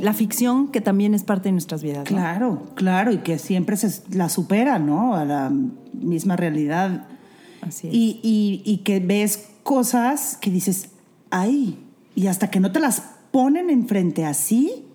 la 0.00 0.12
ficción 0.12 0.68
que 0.68 0.80
también 0.80 1.14
es 1.14 1.24
parte 1.24 1.48
de 1.48 1.52
nuestras 1.52 1.82
vidas. 1.82 2.04
Claro, 2.04 2.64
claro, 2.74 3.12
y 3.12 3.18
que 3.18 3.38
siempre 3.38 3.76
se 3.76 4.02
la 4.16 4.28
supera, 4.28 4.78
¿no? 4.78 5.14
A 5.14 5.24
la 5.24 5.52
misma 5.92 6.36
realidad. 6.36 7.06
Así 7.60 7.88
es. 7.88 7.94
Y, 7.94 8.62
y 8.64 8.78
que 8.78 9.00
ves 9.00 9.48
cosas 9.62 10.38
que 10.40 10.50
dices, 10.50 10.90
ay, 11.30 11.78
y 12.14 12.26
hasta 12.26 12.50
que 12.50 12.60
no 12.60 12.72
te 12.72 12.80
las 12.80 13.02
ponen 13.30 13.70
enfrente 13.70 14.24
así, 14.24 14.86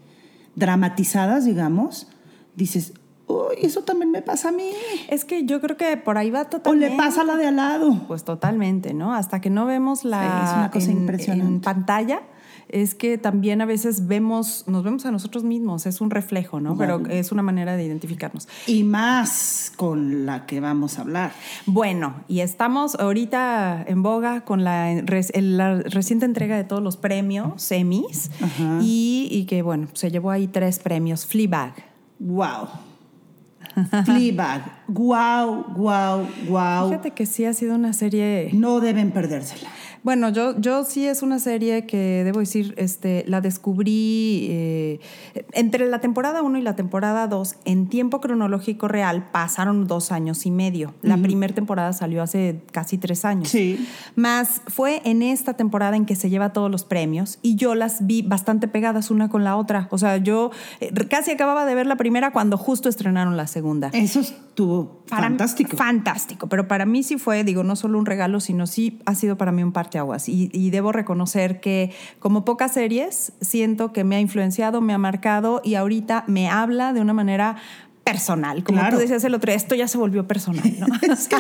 dramatizadas, 0.55 1.45
digamos, 1.45 2.07
dices, 2.55 2.93
Uy, 3.27 3.55
eso 3.61 3.81
también 3.83 4.11
me 4.11 4.21
pasa 4.21 4.49
a 4.49 4.51
mí. 4.51 4.69
Es 5.07 5.23
que 5.25 5.45
yo 5.45 5.61
creo 5.61 5.77
que 5.77 5.95
por 5.97 6.17
ahí 6.17 6.29
va 6.29 6.41
O 6.41 6.45
totalmente. 6.47 6.89
le 6.89 6.97
pasa 6.97 7.21
a 7.21 7.23
la 7.23 7.37
de 7.37 7.47
al 7.47 7.55
lado. 7.55 8.01
Pues 8.07 8.23
totalmente, 8.23 8.93
¿no? 8.93 9.13
Hasta 9.13 9.39
que 9.41 9.49
no 9.49 9.65
vemos 9.65 10.03
la 10.03 10.21
Sí, 10.21 10.49
es 10.49 10.57
una 10.57 10.71
cosa 10.71 10.91
en, 10.91 10.97
impresionante. 10.97 11.45
en 11.53 11.61
pantalla, 11.61 12.21
es 12.69 12.95
que 12.95 13.17
también 13.17 13.61
a 13.61 13.65
veces 13.65 14.07
vemos, 14.07 14.65
nos 14.67 14.83
vemos 14.83 15.05
a 15.05 15.11
nosotros 15.11 15.43
mismos, 15.43 15.85
es 15.85 16.01
un 16.01 16.09
reflejo, 16.09 16.59
¿no? 16.59 16.77
Pero 16.77 17.01
es 17.07 17.31
una 17.31 17.43
manera 17.43 17.75
de 17.77 17.85
identificarnos. 17.85 18.47
Y 18.67 18.83
más 18.83 19.71
con 19.75 20.25
la 20.25 20.45
que 20.45 20.59
vamos 20.59 20.97
a 20.97 21.01
hablar. 21.03 21.31
Bueno, 21.65 22.15
y 22.27 22.39
estamos 22.41 22.95
ahorita 22.95 23.83
en 23.87 24.01
boga 24.03 24.41
con 24.41 24.63
la, 24.63 25.01
reciente 25.01 26.25
entrega 26.25 26.57
de 26.57 26.63
todos 26.65 26.81
los 26.83 26.97
premios, 26.97 27.71
Ajá. 28.41 28.79
y, 28.81 29.27
y 29.31 29.45
que, 29.45 29.61
bueno, 29.61 29.87
se 29.93 30.09
llevó 30.11 30.31
ahí 30.31 30.47
tres 30.47 30.79
premios, 30.79 31.25
Fleabag. 31.25 31.73
Wow. 32.19 32.67
Fleabag. 34.05 34.61
Wow, 34.87 35.65
wow, 35.75 36.27
wow. 36.47 36.89
Fíjate 36.89 37.11
que 37.11 37.25
sí 37.25 37.45
ha 37.45 37.53
sido 37.53 37.75
una 37.75 37.93
serie... 37.93 38.49
No 38.53 38.79
deben 38.79 39.11
perdérsela. 39.11 39.69
Bueno, 40.03 40.29
yo, 40.29 40.59
yo 40.59 40.83
sí 40.83 41.07
es 41.07 41.21
una 41.23 41.39
serie 41.39 41.85
que 41.85 42.23
debo 42.25 42.39
decir, 42.41 42.73
este, 42.77 43.23
la 43.27 43.39
descubrí 43.41 44.47
eh, 44.49 44.99
entre 45.53 45.87
la 45.87 45.99
temporada 45.99 46.41
1 46.41 46.57
y 46.57 46.61
la 46.61 46.75
temporada 46.75 47.27
2, 47.27 47.55
en 47.65 47.87
tiempo 47.87 48.19
cronológico 48.19 48.87
real, 48.89 49.29
pasaron 49.31 49.87
dos 49.87 50.11
años 50.11 50.45
y 50.45 50.51
medio. 50.51 50.93
La 51.01 51.17
primera 51.17 51.53
temporada 51.55 51.93
salió 51.93 52.21
hace 52.21 52.61
casi 52.71 52.97
tres 52.97 53.23
años. 53.23 53.47
Sí. 53.49 53.87
Más 54.15 54.61
fue 54.67 55.01
en 55.05 55.21
esta 55.21 55.53
temporada 55.53 55.95
en 55.95 56.05
que 56.05 56.15
se 56.15 56.29
lleva 56.29 56.51
todos 56.53 56.69
los 56.69 56.83
premios 56.83 57.39
y 57.41 57.55
yo 57.55 57.73
las 57.73 58.05
vi 58.05 58.21
bastante 58.23 58.67
pegadas 58.67 59.09
una 59.09 59.29
con 59.29 59.43
la 59.43 59.55
otra. 59.55 59.87
O 59.91 59.97
sea, 59.97 60.17
yo 60.17 60.51
eh, 60.81 60.91
casi 61.09 61.31
acababa 61.31 61.65
de 61.65 61.75
ver 61.75 61.87
la 61.87 61.95
primera 61.95 62.31
cuando 62.31 62.57
justo 62.57 62.89
estrenaron 62.89 63.37
la 63.37 63.47
segunda. 63.47 63.89
Eso 63.93 64.19
estuvo 64.19 65.03
Para 65.09 65.29
mí- 65.29 65.37
fantástico. 65.37 65.77
fantástico, 65.77 66.47
pero 66.49 66.67
para 66.67 66.85
mí 66.85 67.03
sí 67.03 67.17
fue, 67.17 67.43
digo, 67.45 67.63
no 67.63 67.75
solo 67.77 67.97
un 67.99 68.05
regalo, 68.05 68.39
sino 68.39 68.67
sí 68.67 68.99
ha 69.05 69.15
sido 69.15 69.37
para 69.37 69.51
mí 69.53 69.63
un 69.63 69.71
parteaguas. 69.93 70.27
Y, 70.29 70.49
y 70.53 70.69
debo 70.71 70.91
reconocer 70.91 71.59
que, 71.61 71.91
como 72.19 72.45
pocas 72.45 72.73
series, 72.73 73.33
siento 73.41 73.93
que 73.93 74.03
me 74.03 74.15
ha 74.15 74.19
influenciado, 74.19 74.81
me 74.81 74.93
ha 74.93 74.97
marcado 74.97 75.61
y 75.63 75.75
ahorita 75.75 76.23
me 76.27 76.49
habla 76.49 76.93
de 76.93 77.01
una 77.01 77.13
manera 77.13 77.57
personal. 78.03 78.63
Como 78.63 78.79
Claro. 78.79 78.97
tú 78.97 79.01
decías 79.01 79.23
el 79.23 79.33
otro 79.35 79.51
día, 79.51 79.55
esto 79.57 79.75
ya 79.75 79.87
se 79.87 79.97
volvió 79.97 80.27
personal, 80.27 80.63
¿no? 80.79 80.87
Es 81.13 81.27
que- 81.27 81.37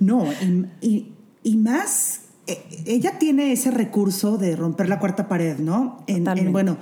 no, 0.00 0.24
y, 0.80 0.86
y- 0.86 1.12
y 1.42 1.56
más, 1.56 2.20
eh, 2.46 2.62
ella 2.86 3.18
tiene 3.18 3.52
ese 3.52 3.70
recurso 3.70 4.36
de 4.38 4.54
romper 4.54 4.88
la 4.88 4.98
cuarta 4.98 5.26
pared, 5.28 5.58
¿no? 5.58 6.04
En- 6.06 6.52
bueno, 6.52 6.76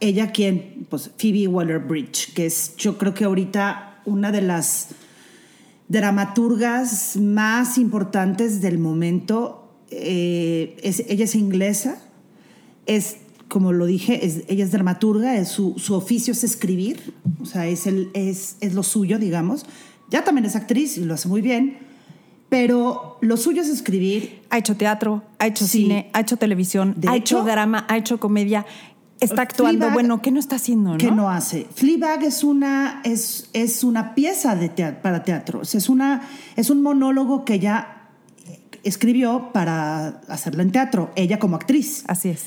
ella 0.00 0.32
quien, 0.32 0.86
pues 0.88 1.10
Phoebe 1.18 1.46
Waller-Bridge, 1.48 2.32
que 2.34 2.46
es 2.46 2.74
yo 2.76 2.96
creo 2.98 3.12
que 3.14 3.24
ahorita 3.24 4.00
una 4.06 4.32
de 4.32 4.40
las 4.42 4.88
dramaturgas 5.88 7.16
más 7.16 7.78
importantes 7.78 8.60
del 8.60 8.78
momento. 8.78 9.67
Eh, 9.90 10.76
es, 10.82 11.00
ella 11.08 11.24
es 11.24 11.34
inglesa, 11.34 12.00
es, 12.86 13.16
como 13.48 13.72
lo 13.72 13.86
dije, 13.86 14.24
es- 14.26 14.42
ella 14.48 14.64
es 14.64 14.72
dramaturga, 14.72 15.36
es 15.36 15.48
su, 15.48 15.74
su 15.78 15.94
oficio 15.94 16.32
es 16.32 16.44
escribir, 16.44 17.14
o 17.40 17.46
sea, 17.46 17.66
es, 17.66 17.86
el, 17.86 18.10
es, 18.14 18.56
es 18.60 18.74
lo 18.74 18.82
suyo, 18.82 19.18
digamos. 19.18 19.64
Ya 20.10 20.24
también 20.24 20.44
es 20.46 20.56
actriz 20.56 20.96
y 20.98 21.04
lo 21.04 21.14
hace 21.14 21.28
muy 21.28 21.40
bien, 21.42 21.78
pero 22.48 23.18
lo 23.20 23.36
suyo 23.36 23.62
es 23.62 23.68
escribir. 23.68 24.40
ha 24.50 24.58
hecho 24.58 24.76
teatro, 24.76 25.22
ha 25.38 25.46
hecho 25.46 25.66
Sí. 25.66 25.82
cine, 25.82 26.10
ha 26.14 26.20
hecho 26.20 26.36
televisión, 26.38 26.94
De 26.96 27.08
ha 27.08 27.16
hecho- 27.16 27.38
hecho 27.40 27.44
drama, 27.44 27.84
ha 27.88 27.96
hecho 27.98 28.18
comedia. 28.18 28.64
Está 29.20 29.42
actuando. 29.42 29.86
Fleabag- 29.86 29.92
bueno, 29.94 30.22
¿qué 30.22 30.30
no 30.30 30.38
está 30.38 30.56
haciendo? 30.56 30.92
¿no? 30.92 30.96
que 30.98 31.10
no 31.10 31.28
hace. 31.28 31.66
Fleabag 31.74 32.22
es 32.22 32.44
una, 32.44 33.00
es, 33.04 33.50
es 33.52 33.82
una 33.82 34.14
pieza 34.14 34.54
de 34.54 34.68
tea- 34.68 35.02
para 35.02 35.24
teatro. 35.24 35.60
O 35.60 35.64
sea, 35.64 35.78
es, 35.78 35.88
una, 35.88 36.22
es 36.56 36.70
un 36.70 36.82
monólogo 36.82 37.44
que 37.44 37.54
ella 37.54 37.97
escribió 38.88 39.50
para 39.52 40.20
hacerlo 40.28 40.62
en 40.62 40.70
teatro, 40.72 41.10
ella 41.16 41.38
como 41.38 41.56
actriz. 41.56 42.04
Así 42.08 42.30
es. 42.30 42.46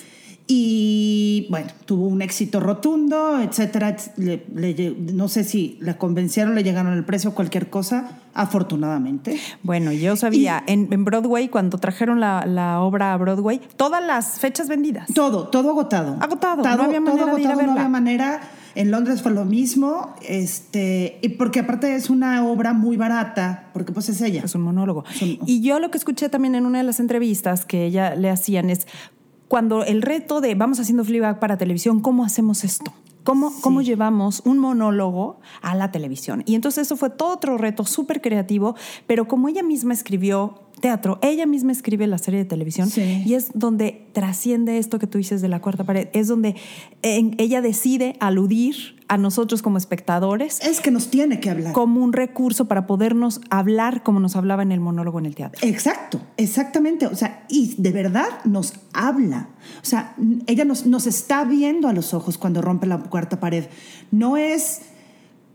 Y 0.54 1.48
bueno, 1.50 1.68
tuvo 1.86 2.08
un 2.08 2.22
éxito 2.22 2.60
rotundo, 2.60 3.40
etcétera. 3.40 3.96
Le- 4.18 4.44
le 4.54 4.76
lle- 4.76 4.98
no 5.14 5.30
sé 5.30 5.46
si 5.46 5.78
la 5.80 5.98
convencieron, 5.98 6.56
le 6.56 6.64
llegaron 6.64 6.92
el 6.94 7.06
precio, 7.06 7.34
cualquier 7.34 7.70
cosa, 7.70 8.20
afortunadamente. 8.34 9.40
Bueno, 9.64 9.92
yo 9.94 10.16
sabía, 10.18 10.62
en, 10.68 10.90
en 10.92 11.06
Broadway, 11.06 11.48
cuando 11.48 11.78
trajeron 11.78 12.20
la, 12.20 12.46
la 12.46 12.82
obra 12.82 13.14
a 13.14 13.18
Broadway, 13.18 13.62
todas 13.78 14.04
las 14.04 14.40
fechas 14.40 14.68
vendidas. 14.68 15.08
Todo, 15.14 15.48
todo 15.48 15.70
agotado. 15.70 16.18
Agotado, 16.20 16.64
Todo, 16.64 16.76
no 16.76 16.84
había 16.84 17.00
todo 17.00 17.06
manera 17.16 17.34
de 17.36 17.42
ir 17.42 17.48
a 17.48 17.52
agotado, 17.52 17.66
no 17.68 17.72
había 17.80 17.90
manera. 17.90 18.42
En 18.76 18.92
Londres 18.92 19.22
fue 19.22 19.32
lo 19.32 19.46
mismo, 19.46 20.16
este, 20.28 21.20
y 21.22 21.30
porque 21.30 21.60
aparte 21.60 21.96
es 21.96 22.10
una 22.10 22.46
obra 22.46 22.74
muy 22.74 22.98
barata, 22.98 23.70
porque 23.74 23.92
pues 23.92 24.10
es 24.10 24.22
ella. 24.22 24.42
Es 24.46 24.56
un 24.56 24.62
monólogo. 24.62 25.04
Es 25.14 25.22
un- 25.22 25.40
Y 25.46 25.62
yo 25.62 25.80
lo 25.80 25.92
que 25.92 25.98
escuché 25.98 26.30
también 26.30 26.56
en 26.56 26.66
una 26.66 26.78
de 26.80 26.84
las 26.84 27.00
entrevistas 27.00 27.66
que 27.66 27.86
ella 27.86 28.16
le 28.16 28.30
hacían 28.30 28.70
es 28.70 28.88
cuando 29.48 29.84
el 29.84 30.02
reto 30.02 30.40
de 30.42 30.56
vamos 30.56 30.80
haciendo 30.80 31.04
Fleabag 31.04 31.40
para 31.40 31.58
televisión, 31.58 32.00
¿cómo 32.02 32.24
hacemos 32.24 32.64
esto? 32.64 32.94
¿Cómo, 33.24 33.52
¿Cómo 33.62 33.82
llevamos 33.84 34.42
un 34.46 34.58
monólogo 34.58 35.40
a 35.62 35.76
la 35.76 35.92
televisión? 35.92 36.42
Y 36.48 36.56
entonces 36.56 36.88
eso 36.88 36.96
fue 36.98 37.12
todo 37.12 37.34
otro 37.34 37.56
reto 37.58 37.86
súper 37.86 38.20
creativo, 38.20 38.76
pero 39.06 39.28
como 39.28 39.48
ella 39.48 39.62
misma 39.62 39.94
escribió 39.94 40.56
teatro, 40.82 41.20
ella 41.22 41.46
misma 41.46 41.72
escribe 41.72 42.06
la 42.08 42.18
serie 42.18 42.40
de 42.40 42.46
televisión 42.46 42.90
Sí. 42.90 43.24
y 43.26 43.36
es 43.36 43.52
donde 43.54 44.08
trasciende 44.14 44.78
esto 44.78 45.00
que 45.00 45.08
tú 45.08 45.18
dices 45.18 45.42
de 45.42 45.48
la 45.48 45.62
cuarta 45.62 45.84
pared, 45.86 46.10
es 46.14 46.28
donde 46.28 46.56
ella 47.02 47.62
decide 47.62 48.16
aludir 48.20 49.00
a 49.08 49.18
nosotros 49.18 49.62
como 49.62 49.78
espectadores 49.78 50.60
Es 50.62 50.80
que 50.80 50.90
nos 50.92 51.10
tiene 51.10 51.40
que 51.40 51.50
hablar. 51.50 51.74
como 51.74 52.02
un 52.04 52.14
recurso 52.14 52.66
para 52.66 52.88
podernos 52.88 53.42
hablar 53.50 54.04
como 54.04 54.20
nos 54.20 54.36
hablaba 54.36 54.64
en 54.64 54.72
el 54.72 54.80
monólogo 54.80 55.20
en 55.20 55.26
el 55.26 55.36
teatro. 55.36 55.68
Exacto, 55.68 56.22
exactamente. 56.38 57.08
O 57.08 57.16
sea, 57.16 57.46
y 57.50 57.76
de 57.78 57.92
verdad 57.92 58.28
nos 58.46 58.74
habla. 58.94 59.50
O 59.82 59.86
sea, 59.86 60.16
ella 60.48 60.64
nos, 60.66 60.86
nos 60.86 61.08
está 61.08 61.44
viendo 61.44 61.88
a 61.90 61.94
los 61.94 62.14
ojos 62.14 62.38
cuando 62.38 62.62
rompe 62.62 62.88
la 62.88 63.00
cuarta 63.00 63.40
pared. 63.40 63.66
No 64.12 64.38
es 64.38 64.82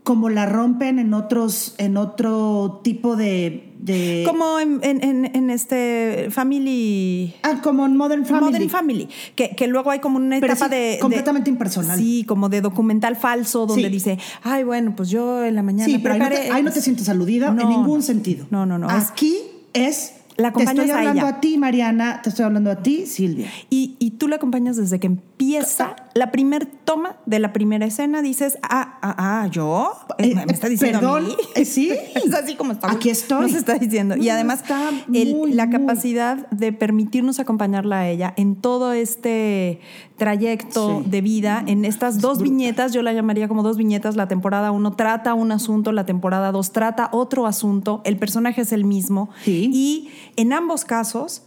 como 0.07 0.29
la 0.29 0.45
rompen 0.45 0.99
en 0.99 1.13
otros, 1.13 1.75
en 1.79 1.97
otro 1.97 2.79
tipo 2.81 3.17
de. 3.17 3.73
de- 3.77 4.23
Como 4.25 4.57
en, 4.57 4.79
en- 4.81 5.25
en- 5.35 5.49
este 5.49 6.29
Family. 6.31 7.33
Ah, 7.43 7.59
como 7.61 7.85
en 7.85 7.97
Modern 7.97 8.25
Family. 8.25 8.45
Modern 8.45 8.69
Family, 8.69 9.09
que, 9.35 9.49
que 9.49 9.67
luego 9.67 9.91
hay 9.91 9.99
como 9.99 10.15
una 10.15 10.39
Pero 10.39 10.53
etapa 10.53 10.69
sí, 10.69 10.75
de, 10.75 10.81
de- 10.91 10.99
completamente 10.99 11.49
impersonal. 11.49 11.99
Sí, 11.99 12.23
como 12.25 12.47
de 12.47 12.61
documental 12.61 13.17
falso, 13.17 13.65
donde 13.65 13.83
Sí. 13.83 13.89
dice, 13.89 14.17
ay, 14.43 14.63
bueno, 14.63 14.93
pues 14.95 15.09
yo 15.09 15.43
en 15.43 15.55
la 15.55 15.61
mañana. 15.61 15.85
Sí, 15.91 15.99
pero 15.99 16.13
ahí 16.13 16.19
no, 16.21 16.29
te, 16.29 16.51
ahí 16.51 16.63
no 16.63 16.71
te 16.71 16.79
sientes 16.79 17.09
aludida 17.09 17.51
No, 17.51 17.63
en 17.63 17.67
ningún 17.67 17.97
no. 17.97 18.01
sentido. 18.01 18.47
No, 18.49 18.65
no, 18.65 18.77
no. 18.77 18.89
Aquí 18.89 19.35
es. 19.73 20.13
La 20.37 20.53
te 20.53 20.63
estoy 20.63 20.89
a 20.91 20.97
hablando 20.99 21.21
ella. 21.25 21.29
a 21.37 21.39
ti, 21.41 21.57
Mariana. 21.57 22.21
Te 22.21 22.29
estoy 22.29 22.45
hablando 22.45 22.69
a 22.71 22.77
ti, 22.83 23.05
Silvia. 23.07 23.49
Y, 23.69 23.95
y 23.99 24.11
tú 24.11 24.27
la 24.27 24.35
acompañas 24.37 24.77
desde 24.77 24.99
que 24.99 25.07
empieza 25.07 25.95
la 26.13 26.31
primer 26.31 26.65
toma 26.65 27.15
de 27.25 27.39
la 27.39 27.53
primera 27.53 27.85
escena, 27.85 28.21
dices, 28.21 28.57
ah, 28.63 28.97
ah, 29.01 29.15
ah, 29.43 29.47
¿yo? 29.51 29.91
Eh, 30.19 30.35
¿Me 30.35 30.51
está 30.53 30.69
diciendo 30.69 30.99
perdón, 30.99 31.25
a 31.25 31.27
mí? 31.29 31.35
eh, 31.55 31.65
sí. 31.65 31.91
es 32.15 32.33
así 32.33 32.55
como 32.55 32.71
está. 32.73 32.91
Aquí 32.91 33.09
estoy. 33.09 33.41
Nos 33.51 33.53
está 33.53 33.75
diciendo. 33.79 34.15
y 34.15 34.29
además, 34.29 34.61
está 34.61 34.89
el- 35.13 35.35
muy, 35.35 35.53
la 35.53 35.65
muy- 35.65 35.75
capacidad 35.77 36.47
de 36.49 36.71
permitirnos 36.73 37.39
acompañarla 37.39 37.99
a 37.99 38.07
ella 38.09 38.33
en 38.37 38.55
todo 38.55 38.93
este 38.93 39.79
trayecto 40.17 41.01
Sí. 41.03 41.09
de 41.09 41.21
vida, 41.21 41.63
en 41.67 41.85
estas 41.85 42.19
dos 42.19 42.41
viñetas, 42.41 42.91
yo 42.93 43.01
la 43.03 43.13
llamaría 43.13 43.47
como 43.47 43.61
dos 43.63 43.77
viñetas, 43.77 44.15
la 44.15 44.27
temporada 44.27 44.71
uno 44.71 44.93
trata 44.93 45.33
un 45.35 45.51
asunto, 45.51 45.91
la 45.91 46.05
temporada 46.05 46.51
dos 46.51 46.71
trata 46.71 47.09
otro 47.11 47.45
asunto, 47.45 48.01
el 48.03 48.17
personaje 48.17 48.61
es 48.61 48.71
el 48.71 48.83
mismo. 48.83 49.29
Sí. 49.43 49.69
Y 49.71 50.09
en 50.37 50.53
ambos 50.53 50.85
casos 50.85 51.43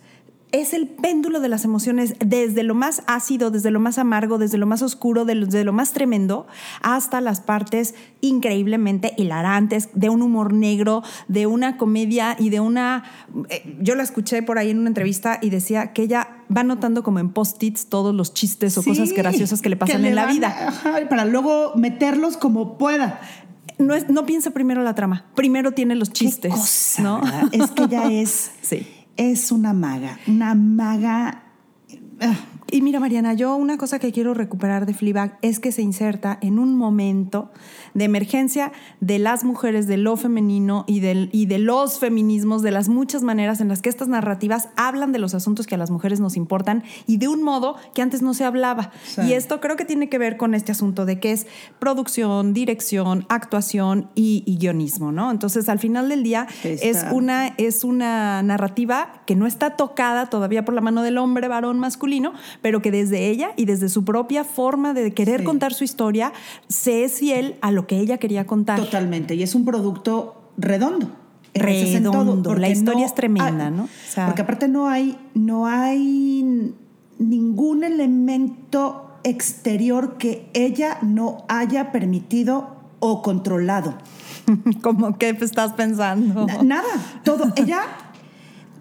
es 0.53 0.75
el 0.75 0.89
péndulo 0.89 1.39
de 1.39 1.49
las 1.49 1.65
emociones 1.65 2.15
desde 2.19 2.65
lo 2.65 2.75
más 2.75 3.03
ácido, 3.07 3.53
desde 3.53 3.71
lo 3.71 3.79
más 3.79 3.99
amargo, 3.99 4.37
desde 4.37 4.59
lo 4.59 4.67
más 4.67 4.83
oscuro, 4.83 5.25
desde 5.25 5.63
lo 5.63 5.73
más 5.73 5.93
tremendo, 5.93 6.47
hasta 6.83 7.21
las 7.21 7.41
partes 7.41 7.95
increíblemente 8.21 9.15
hilarantes, 9.17 9.91
de 9.95 10.09
un 10.11 10.23
humor 10.23 10.53
negro, 10.53 11.03
de 11.29 11.47
una 11.47 11.77
comedia 11.77 12.35
y 12.39 12.51
de 12.51 12.59
una... 12.61 13.05
eh, 13.49 13.77
yo 13.81 13.95
la 13.95 14.03
escuché 14.03 14.43
por 14.43 14.59
ahí 14.59 14.71
en 14.71 14.79
una 14.81 14.89
entrevista 14.89 15.39
y 15.41 15.51
decía 15.51 15.93
que 15.93 16.03
ella 16.03 16.29
va 16.55 16.65
notando 16.65 17.05
como 17.05 17.21
en 17.21 17.31
post-its 17.31 17.87
todos 17.87 18.13
los 18.13 18.35
chistes 18.35 18.77
o 18.77 18.83
Sí, 18.83 18.91
cosas 18.91 19.13
graciosas 19.13 19.63
que 19.63 19.69
le 19.69 19.77
pasan 19.77 20.05
en 20.05 20.17
la 20.17 20.27
vida. 20.27 20.49
ajá, 20.69 21.09
para 21.09 21.25
luego 21.25 21.75
meterlos 21.77 22.37
como 22.37 22.77
pueda. 22.77 23.21
No, 23.81 23.95
es, 23.95 24.09
no 24.09 24.27
piensa 24.27 24.51
primero 24.51 24.83
la 24.83 24.95
trama, 24.95 25.27
primero 25.35 25.73
tiene 25.73 25.95
los 25.95 26.13
chistes, 26.13 26.53
cosa, 26.53 27.03
¿no? 27.03 27.21
Es 27.53 27.71
que 27.71 27.83
ella 27.85 28.11
es, 28.11 28.51
Sí. 28.63 28.87
es 29.17 29.51
una 29.53 29.73
maga, 29.73 30.19
una 30.27 30.55
maga. 30.55 31.45
Y 32.73 32.83
mira, 32.83 33.01
Mariana, 33.01 33.35
yo 33.35 33.57
una 33.57 33.77
cosa 33.79 33.99
que 33.99 34.13
quiero 34.13 34.35
recuperar 34.35 34.87
de 34.87 34.95
Fleabag 34.95 35.39
es 35.43 35.59
que 35.61 35.73
se 35.73 35.83
inserta 35.83 36.39
en 36.41 36.59
un 36.59 36.77
momento 36.77 37.51
de 37.95 38.05
emergencia 38.05 38.73
de 39.01 39.19
las 39.19 39.45
mujeres, 39.45 39.87
de 39.87 39.97
lo 39.97 40.17
femenino 40.17 40.85
y, 40.87 41.01
del, 41.01 41.29
y 41.33 41.47
de 41.47 41.59
los 41.59 41.99
feminismos, 41.99 42.63
de 42.63 42.71
las 42.71 42.89
muchas 42.89 43.23
maneras 43.23 43.61
en 43.61 43.69
las 43.69 43.83
que 43.83 43.89
estas 43.89 44.09
narrativas 44.09 44.69
hablan 44.77 45.13
de 45.13 45.19
los 45.19 45.35
asuntos 45.35 45.67
que 45.67 45.75
a 45.75 45.79
las 45.79 45.91
mujeres 45.91 46.21
nos 46.21 46.37
importan 46.37 46.85
y 47.07 47.17
de 47.17 47.29
un 47.29 47.43
modo 47.43 47.77
que 47.95 48.03
antes 48.03 48.23
no 48.23 48.35
se 48.35 48.45
hablaba. 48.45 48.93
Sí. 49.05 49.23
Y 49.23 49.33
esto 49.33 49.61
creo 49.61 49.77
que 49.77 49.85
tiene 49.85 50.09
que 50.09 50.19
ver 50.19 50.37
con 50.37 50.55
este 50.55 50.73
asunto 50.73 51.05
de 51.07 51.19
que 51.19 51.33
es 51.33 51.47
producción, 51.79 52.53
dirección, 52.55 53.27
actuación 53.29 54.11
y, 54.15 54.45
y 54.47 54.59
guionismo, 54.59 55.11
¿no? 55.13 55.31
Entonces, 55.31 55.69
al 55.69 55.79
final 55.81 56.09
del 56.09 56.23
día, 56.23 56.47
Está- 56.63 56.87
es 56.89 57.05
una, 57.13 57.49
es 57.57 57.83
una 57.85 58.43
narrativa 58.43 59.23
que 59.27 59.35
no 59.35 59.47
está 59.47 59.77
tocada 59.77 60.27
todavía 60.31 60.65
por 60.65 60.75
la 60.75 60.81
mano 60.81 61.03
del 61.03 61.19
hombre 61.19 61.49
varón 61.49 61.79
masculino, 61.81 62.33
pero 62.63 62.83
que 62.83 62.91
desde 62.91 63.29
ella 63.29 63.51
y 63.57 63.65
desde 63.65 63.89
su 63.89 64.05
propia 64.05 64.45
forma 64.45 64.93
de 64.95 65.13
querer 65.13 65.41
Sí. 65.41 65.47
contar 65.47 65.73
su 65.75 65.85
historia, 65.85 66.33
se 66.69 67.05
es 67.05 67.19
fiel 67.19 67.57
a 67.61 67.71
lo 67.73 67.87
que 67.87 67.99
ella 67.99 68.19
quería 68.19 68.47
contar. 68.47 68.79
Totalmente. 68.81 69.35
Y 69.35 69.43
es 69.43 69.55
un 69.55 69.65
producto 69.65 70.51
redondo. 70.57 71.11
Redondo. 71.55 72.55
La 72.55 72.69
historia 72.69 73.07
es 73.07 73.15
tremenda, 73.15 73.67
hay- 73.67 73.73
¿no? 73.73 73.85
O 73.85 73.89
sea- 74.09 74.27
porque 74.27 74.43
aparte 74.43 74.69
no 74.69 74.89
hay, 74.89 75.19
no 75.35 75.67
hay 75.67 76.73
ningún 77.19 77.85
elemento 77.85 79.07
exterior 79.25 80.17
que 80.17 80.49
ella 80.55 80.99
no 81.03 81.45
haya 81.49 81.93
permitido 81.93 82.77
o 83.01 83.23
controlado. 83.23 83.95
Como 84.83 85.19
que 85.19 85.31
estás 85.31 85.73
pensando. 85.73 86.47
Na- 86.47 86.63
Nada, 86.63 86.89
todo. 87.25 87.53
Ella, 87.57 87.83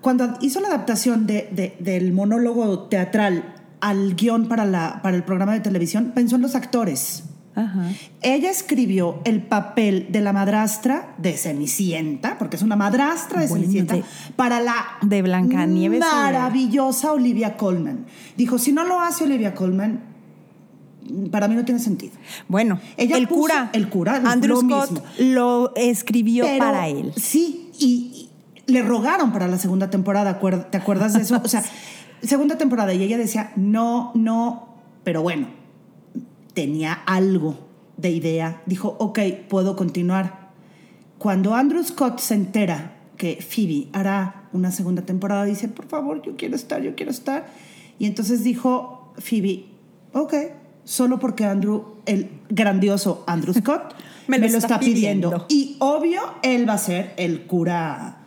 cuando 0.01 0.37
hizo 0.41 0.59
la 0.61 0.67
adaptación 0.67 1.25
de- 1.27 1.49
de- 1.51 1.75
del 1.79 2.13
monólogo 2.13 2.83
teatral 2.87 3.55
al 3.81 4.15
guion 4.15 4.47
para, 4.47 4.65
la, 4.65 5.01
para 5.01 5.15
el 5.15 5.23
programa 5.23 5.53
de 5.53 5.59
televisión, 5.61 6.11
pensó 6.13 6.35
en 6.37 6.41
los 6.41 6.55
actores. 6.55 7.23
Ajá. 7.55 7.89
Ella 8.21 8.49
escribió 8.51 9.19
el 9.25 9.41
papel 9.41 10.07
de 10.11 10.21
la 10.21 10.31
madrastra 10.33 11.13
de 11.17 11.33
Cenicienta, 11.35 12.37
porque 12.37 12.55
es 12.55 12.61
una 12.61 12.75
madrastra 12.75 13.41
de 13.41 13.47
Bueno, 13.47 13.63
Cenicienta, 13.63 13.95
de- 13.95 14.03
para 14.35 14.61
la 14.61 14.75
de 15.01 15.21
Blancanieves, 15.21 15.99
maravillosa 15.99 17.11
Olivia 17.11 17.57
Colman. 17.57 18.05
Dijo, 18.37 18.57
si 18.59 18.71
no 18.71 18.83
lo 18.85 18.99
hace 19.01 19.23
Olivia 19.25 19.55
Colman, 19.55 20.01
para 21.31 21.47
mí 21.47 21.55
no 21.55 21.65
tiene 21.65 21.79
sentido. 21.79 22.13
Bueno, 22.47 22.79
Ella 22.97 23.17
el 23.17 23.27
puso- 23.27 23.41
cura, 23.41 23.69
el 23.73 23.89
cura, 23.89 24.21
Andrew 24.25 24.61
lo 24.61 24.69
Scott 24.85 24.91
mismo. 24.91 25.33
lo 25.33 25.73
escribió 25.75 26.45
Pero- 26.45 26.59
para 26.59 26.87
él. 26.87 27.11
Sí, 27.17 27.71
y, 27.79 28.29
y 28.67 28.71
le 28.71 28.83
rogaron 28.83 29.31
para 29.33 29.47
la 29.47 29.57
segunda 29.57 29.89
temporada, 29.89 30.39
¿te 30.69 30.77
acuerdas 30.77 31.13
de 31.13 31.21
eso? 31.23 31.41
O 31.43 31.47
sea, 31.47 31.63
segunda 32.21 32.58
temporada 32.58 32.93
y 32.93 33.03
ella 33.03 33.17
decía, 33.17 33.51
no, 33.55 34.12
no, 34.15 34.69
pero 35.03 35.21
bueno, 35.21 35.47
tenía 36.53 36.93
algo 36.93 37.58
de 37.97 38.12
idea. 38.12 38.62
Dijo, 38.65 38.95
ok, 38.99 39.19
puedo 39.47 39.75
continuar. 39.75 40.49
Cuando 41.17 41.53
Andrew 41.53 41.84
Scott 41.84 42.19
se 42.19 42.34
entera 42.34 42.95
que 43.17 43.41
Phoebe 43.41 43.89
hará 43.91 44.47
una 44.53 44.71
segunda 44.71 45.01
temporada, 45.01 45.45
dice, 45.45 45.67
por 45.67 45.88
favor, 45.88 46.21
yo 46.21 46.36
quiero 46.38 46.55
estar, 46.55 46.82
yo 46.82 46.95
quiero 46.95 47.12
estar. 47.12 47.47
Y 47.97 48.05
entonces 48.05 48.43
dijo 48.43 49.13
Phoebe, 49.17 49.65
ok, 50.13 50.34
solo 50.86 51.19
porque 51.19 51.45
Andrew, 51.45 51.84
el 52.05 52.29
grandioso 52.49 53.23
Andrew 53.27 53.53
Scott, 53.53 53.93
me, 54.27 54.39
lo 54.39 54.45
está, 54.45 54.79
pidiendo. 54.79 55.45
Y 55.49 55.75
obvio, 55.79 56.21
él 56.41 56.67
va 56.67 56.73
a 56.73 56.77
ser 56.77 57.13
el 57.17 57.45
cura. 57.45 58.18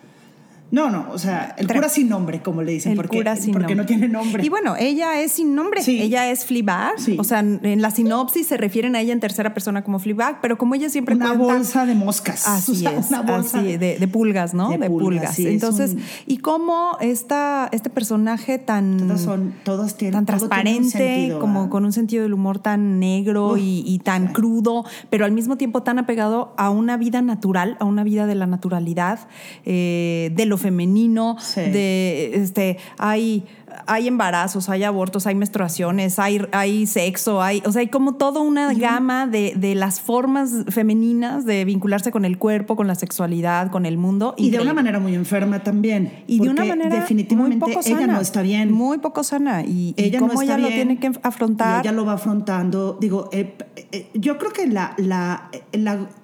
No, 0.73 0.89
no, 0.91 1.07
o 1.13 1.19
sea, 1.19 1.55
el 1.59 1.67
cura 1.69 1.89
sin 1.91 2.09
nombre, 2.09 2.41
como 2.41 2.63
le 2.63 2.73
dicen, 2.73 2.93
El 2.93 2.97
porque, 2.97 3.19
cura 3.19 3.37
sin 3.37 3.53
porque 3.53 3.75
nombre. 3.75 3.77
no 3.77 3.87
tiene 3.87 4.09
nombre. 4.09 4.43
Y 4.45 4.49
bueno, 4.49 4.75
ella 4.79 5.21
es 5.21 5.33
sin 5.33 5.55
nombre. 5.55 5.83
Sí. 5.83 6.01
Ella 6.01 6.31
es 6.31 6.47
Fleabag. 6.47 6.99
Sí. 6.99 7.17
O 7.21 7.25
sea, 7.25 7.41
en 7.41 7.83
la 7.83 7.91
sinopsis 7.91 8.47
se 8.47 8.57
refieren 8.57 8.97
a 8.97 9.01
ella 9.03 9.13
en 9.13 9.21
tercera 9.21 9.53
persona 9.53 9.85
como 9.85 9.99
Fleabag, 9.99 10.41
pero 10.41 10.57
como 10.57 10.75
ella 10.75 10.89
siempre 10.89 11.15
una 11.15 11.27
cuenta- 11.35 11.45
bolsa 11.55 11.85
de 11.85 11.95
moscas. 11.95 12.49
Así 12.49 12.73
O 12.73 12.75
sea, 12.75 12.99
es, 12.99 13.09
una 13.11 13.21
bolsa 13.21 13.59
así, 13.59 13.77
de, 13.77 13.99
de 13.99 14.09
pulgas, 14.09 14.55
¿no? 14.55 14.71
de 14.71 14.79
De, 14.79 14.87
pulgas, 14.89 15.05
pulgas. 15.19 15.35
sí, 15.37 15.47
es 15.47 15.53
Entonces, 15.53 15.93
un- 15.93 16.03
y 16.27 16.39
cómo 16.39 16.97
esta, 17.03 17.69
este 17.71 17.91
personaje 17.91 18.57
tan, 18.59 18.97
Todos 18.97 19.21
son, 19.21 19.53
todos 19.65 19.95
tienen 19.99 20.15
tan 20.15 20.25
tiene 20.25 20.39
transparente, 20.39 20.89
sentido, 20.91 21.39
como 21.39 21.69
con 21.69 21.85
un 21.85 21.93
sentido 21.93 22.23
del 22.23 22.33
humor 22.33 22.61
tan 22.61 22.99
negro 22.99 23.53
Uf, 23.53 23.59
y, 23.59 23.85
y 23.87 23.99
tan 23.99 24.29
crudo, 24.33 24.87
pero 25.11 25.27
al 25.27 25.33
mismo 25.33 25.57
tiempo 25.59 25.83
tan 25.83 25.99
apegado 25.99 26.55
a 26.57 26.71
una 26.71 26.97
vida 26.97 27.21
natural, 27.21 27.77
a 27.79 27.85
una 27.85 28.05
vida 28.05 28.25
de 28.27 28.37
la 28.37 28.47
naturalidad, 28.47 29.29
eh, 29.67 30.31
de 30.35 30.47
lo 30.47 30.57
femenino, 30.63 31.37
Sí. 31.41 31.61
de 31.61 32.31
este, 32.35 32.79
hay, 32.99 33.45
hay 33.87 34.07
embarazos, 34.07 34.69
hay 34.69 34.85
abortos, 34.85 35.27
hay 35.27 35.35
menstruaciones, 35.35 36.19
hay, 36.19 36.41
hay 36.53 36.87
sexo, 36.87 37.43
hay, 37.43 37.63
o 37.67 37.73
sea, 37.73 37.81
hay 37.81 37.89
como 37.89 38.15
toda 38.15 38.41
una 38.41 38.73
gama 38.75 39.27
de, 39.27 39.55
de 39.57 39.75
las 39.75 40.01
formas 40.01 40.51
femeninas 40.69 41.45
de 41.45 41.65
vincularse 41.65 42.11
con 42.13 42.25
el 42.25 42.39
cuerpo, 42.39 42.77
con 42.77 42.87
la 42.87 42.95
sexualidad, 42.95 43.71
con 43.71 43.85
el 43.87 43.97
mundo. 43.99 44.35
Y 44.37 44.51
de 44.51 44.61
una 44.61 44.75
manera 44.75 44.99
muy 45.01 45.15
enferma 45.15 45.63
también. 45.63 46.23
Y 46.27 46.39
de 46.41 46.51
una 46.51 46.65
manera 46.65 46.95
definitivamente 47.01 47.57
muy 47.57 47.61
poco 47.75 47.81
ella 47.87 47.99
sana, 48.01 48.13
no 48.15 48.21
está 48.21 48.43
bien. 48.43 48.71
Muy 48.73 48.99
poco 48.99 49.25
sana. 49.25 49.63
Y, 49.65 49.95
y 49.97 50.05
ella 50.05 50.19
cómo 50.21 50.35
no 50.35 50.43
ella 50.43 50.57
bien, 50.57 50.69
lo 50.71 50.75
tiene 50.75 50.99
que 51.01 51.11
afrontar. 51.23 51.79
y 51.85 51.89
ella 51.89 51.93
lo 51.97 52.05
va 52.05 52.13
afrontando. 52.15 52.99
Digo, 53.01 53.29
eh, 53.33 53.57
eh, 53.91 54.09
yo 54.15 54.39
creo 54.39 54.53
que 54.53 54.67
la, 54.67 54.95
la, 54.99 55.51
la- 55.73 55.95
eh, 55.95 56.22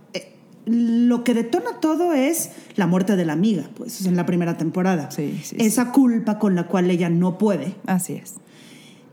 lo 0.69 1.25
que 1.25 1.35
detona 1.35 1.81
todo 1.81 2.13
es 2.13 2.51
la 2.77 2.87
muerte 2.87 3.17
de 3.17 3.25
la 3.25 3.33
amiga, 3.33 3.65
pues, 3.75 4.07
en 4.07 4.17
la 4.17 4.27
primera 4.27 4.57
temporada. 4.57 5.11
Sí, 5.11 5.41
sí, 5.43 5.57
Esa 5.59 5.93
culpa 5.93 6.39
con 6.39 6.55
la 6.55 6.67
cual 6.67 6.91
ella 6.91 7.09
no 7.09 7.39
puede. 7.39 7.75
Así 7.87 8.15
es. 8.15 8.35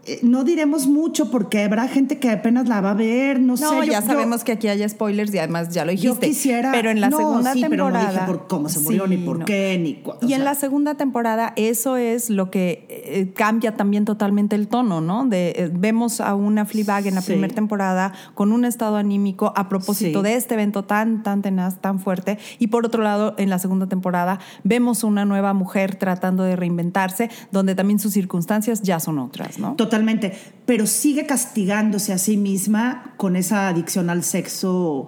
Eh, 0.07 0.19
no 0.21 0.43
diremos 0.43 0.85
mucho 0.87 1.31
porque 1.31 1.63
habrá 1.63 1.87
gente 1.87 2.19
que 2.19 2.29
apenas 2.29 2.67
la 2.67 2.79
va 2.79 2.91
a 2.91 2.93
ver, 2.93 3.39
no, 3.39 3.53
No, 3.53 3.57
sé. 3.57 3.65
yo- 3.65 3.83
ya 3.83 4.01
yo- 4.01 4.05
sabemos 4.05 4.43
que 4.43 4.51
aquí 4.51 4.67
hay 4.67 4.87
spoilers 4.87 5.33
y 5.33 5.39
además 5.39 5.69
ya 5.69 5.83
lo 5.83 5.91
Yo 5.93 5.97
dijiste. 6.13 6.27
quisiera. 6.27 6.71
Pero 6.71 6.91
en 6.91 7.01
la 7.01 7.09
no, 7.09 7.17
segunda 7.17 7.53
sí, 7.53 7.61
pero 7.67 7.85
temporada. 7.85 8.05
no 8.07 8.11
dije 8.13 8.25
por 8.25 8.47
cómo 8.47 8.69
se 8.69 8.79
murió, 8.81 9.03
Sí, 9.05 9.09
ni 9.09 9.17
por 9.17 9.39
no. 9.39 9.45
qué, 9.45 9.79
ni 9.81 10.03
Y 10.27 10.33
en 10.33 10.43
la 10.43 10.53
segunda 10.55 10.93
temporada 10.95 11.53
eso 11.55 11.97
es 11.97 12.29
lo 12.29 12.51
que 12.51 12.85
eh, 12.89 13.31
cambia 13.35 13.75
también 13.75 14.05
totalmente 14.05 14.55
el 14.55 14.67
tono, 14.67 15.01
¿no? 15.01 15.25
De, 15.25 15.53
eh, 15.57 15.71
vemos 15.73 16.21
a 16.21 16.35
una 16.35 16.65
Fleabag 16.65 17.07
en 17.07 17.15
la 17.15 17.21
Sí. 17.21 17.31
primera 17.33 17.53
temporada 17.53 18.13
con 18.35 18.51
un 18.51 18.63
estado 18.65 18.97
anímico 18.97 19.53
a 19.55 19.69
propósito 19.69 20.21
de 20.21 20.35
este 20.35 20.53
evento 20.53 20.83
tan, 20.83 21.23
tan 21.23 21.41
tenaz, 21.41 21.81
tan 21.81 21.99
fuerte. 21.99 22.37
Y 22.59 22.67
por 22.67 22.85
otro 22.85 23.01
lado, 23.01 23.33
en 23.37 23.49
la 23.49 23.57
segunda 23.59 23.87
temporada 23.87 24.39
vemos 24.63 25.03
una 25.03 25.25
nueva 25.25 25.53
mujer 25.53 25.95
tratando 25.95 26.43
de 26.43 26.55
reinventarse, 26.55 27.29
donde 27.51 27.73
también 27.73 27.97
sus 27.99 28.13
circunstancias 28.13 28.81
ya 28.83 28.99
son 28.99 29.17
otras, 29.19 29.57
¿no? 29.57 29.75
Totalmente. 29.95 30.33
Pero 30.65 30.87
sigue 30.87 31.25
castigándose 31.25 32.11
a 32.11 32.17
sí 32.17 32.37
misma 32.37 33.13
con 33.17 33.35
esa 33.35 33.69
adicción 33.69 34.09
al 34.09 34.23
sexo. 34.23 35.07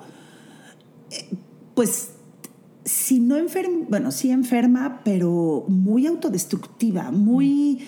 eh, 1.11 1.35
Pues, 1.73 2.11
si 2.85 3.19
no 3.19 3.35
enferma, 3.35 3.85
bueno, 3.89 4.11
sí 4.11 4.31
enferma, 4.31 5.01
pero 5.03 5.65
muy 5.67 6.07
autodestructiva, 6.07 7.11
muy, 7.11 7.79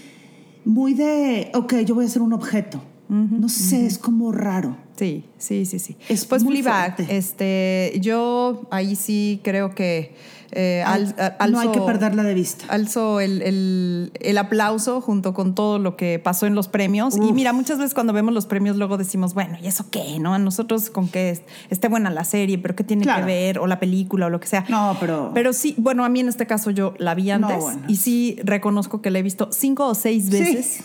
muy 0.66 0.94
de, 0.94 1.52
ok, 1.54 1.76
yo 1.86 1.96
voy 1.96 2.06
a 2.06 2.10
ser 2.10 2.22
un 2.22 2.34
objeto. 2.34 2.82
no 3.08 3.50
sé, 3.50 3.86
es 3.86 3.98
como 3.98 4.32
raro. 4.32 4.78
Sí, 5.00 5.24
sí, 5.38 5.66
sí, 5.66 5.80
sí. 5.80 5.96
Es 6.10 6.26
pues 6.26 6.44
Fleabag, 6.44 6.96
este, 7.10 7.94
yo 8.02 8.68
ahí 8.70 8.96
sí 8.98 9.40
creo 9.44 9.74
que 9.74 10.14
eh, 10.52 10.82
al- 10.84 11.16
a- 11.38 11.48
no 11.48 11.60
hay 11.60 11.70
que 11.70 11.78
alzo- 11.80 11.86
perderla 11.86 12.24
de 12.24 12.34
vista. 12.34 12.66
Alzo 12.70 13.20
el, 13.20 13.44
el- 13.44 14.12
el 14.20 14.38
aplauso 14.40 15.00
junto 15.00 15.34
con 15.36 15.54
todo 15.54 15.78
lo 15.78 15.96
que 15.96 16.18
pasó 16.18 16.48
en 16.48 16.56
los 16.56 16.68
premios. 16.68 17.16
Y 17.18 17.32
mira, 17.34 17.54
muchas 17.54 17.78
veces 17.78 17.94
cuando 17.94 18.14
vemos 18.14 18.34
los 18.34 18.48
premios 18.48 18.76
luego 18.76 18.98
decimos, 18.98 19.36
bueno, 19.36 19.58
¿y 19.62 19.68
eso 19.68 19.86
qué? 19.92 20.18
¿No? 20.20 20.34
A 20.34 20.40
nosotros 20.40 20.90
con 20.90 21.08
que 21.08 21.30
es- 21.30 21.44
esté 21.70 21.88
buena 21.88 22.10
la 22.10 22.24
serie, 22.24 22.58
pero 22.58 22.76
¿qué 22.76 22.84
tiene 22.84 23.04
Claro. 23.04 23.28
que 23.28 23.32
ver? 23.32 23.60
O 23.60 23.68
la 23.68 23.80
película 23.80 24.26
o 24.26 24.30
lo 24.32 24.40
que 24.40 24.48
sea. 24.48 24.66
No, 24.70 24.98
pero- 25.00 25.32
Pero 25.36 25.54
sí, 25.54 25.76
bueno, 25.78 26.04
a 26.04 26.10
mí 26.10 26.20
en 26.22 26.30
este 26.30 26.48
caso 26.48 26.72
yo 26.72 26.96
la 26.98 27.14
vi 27.14 27.28
No, 27.28 27.34
antes 27.48 27.60
bueno. 27.62 27.82
y 27.88 27.98
sí 27.98 28.38
reconozco 28.44 29.02
que 29.04 29.12
la 29.12 29.20
he 29.20 29.24
visto 29.24 29.50
cinco 29.52 29.86
o 29.88 29.94
seis 29.94 30.26
Sí. 30.26 30.32
veces 30.32 30.80
Así 30.80 30.84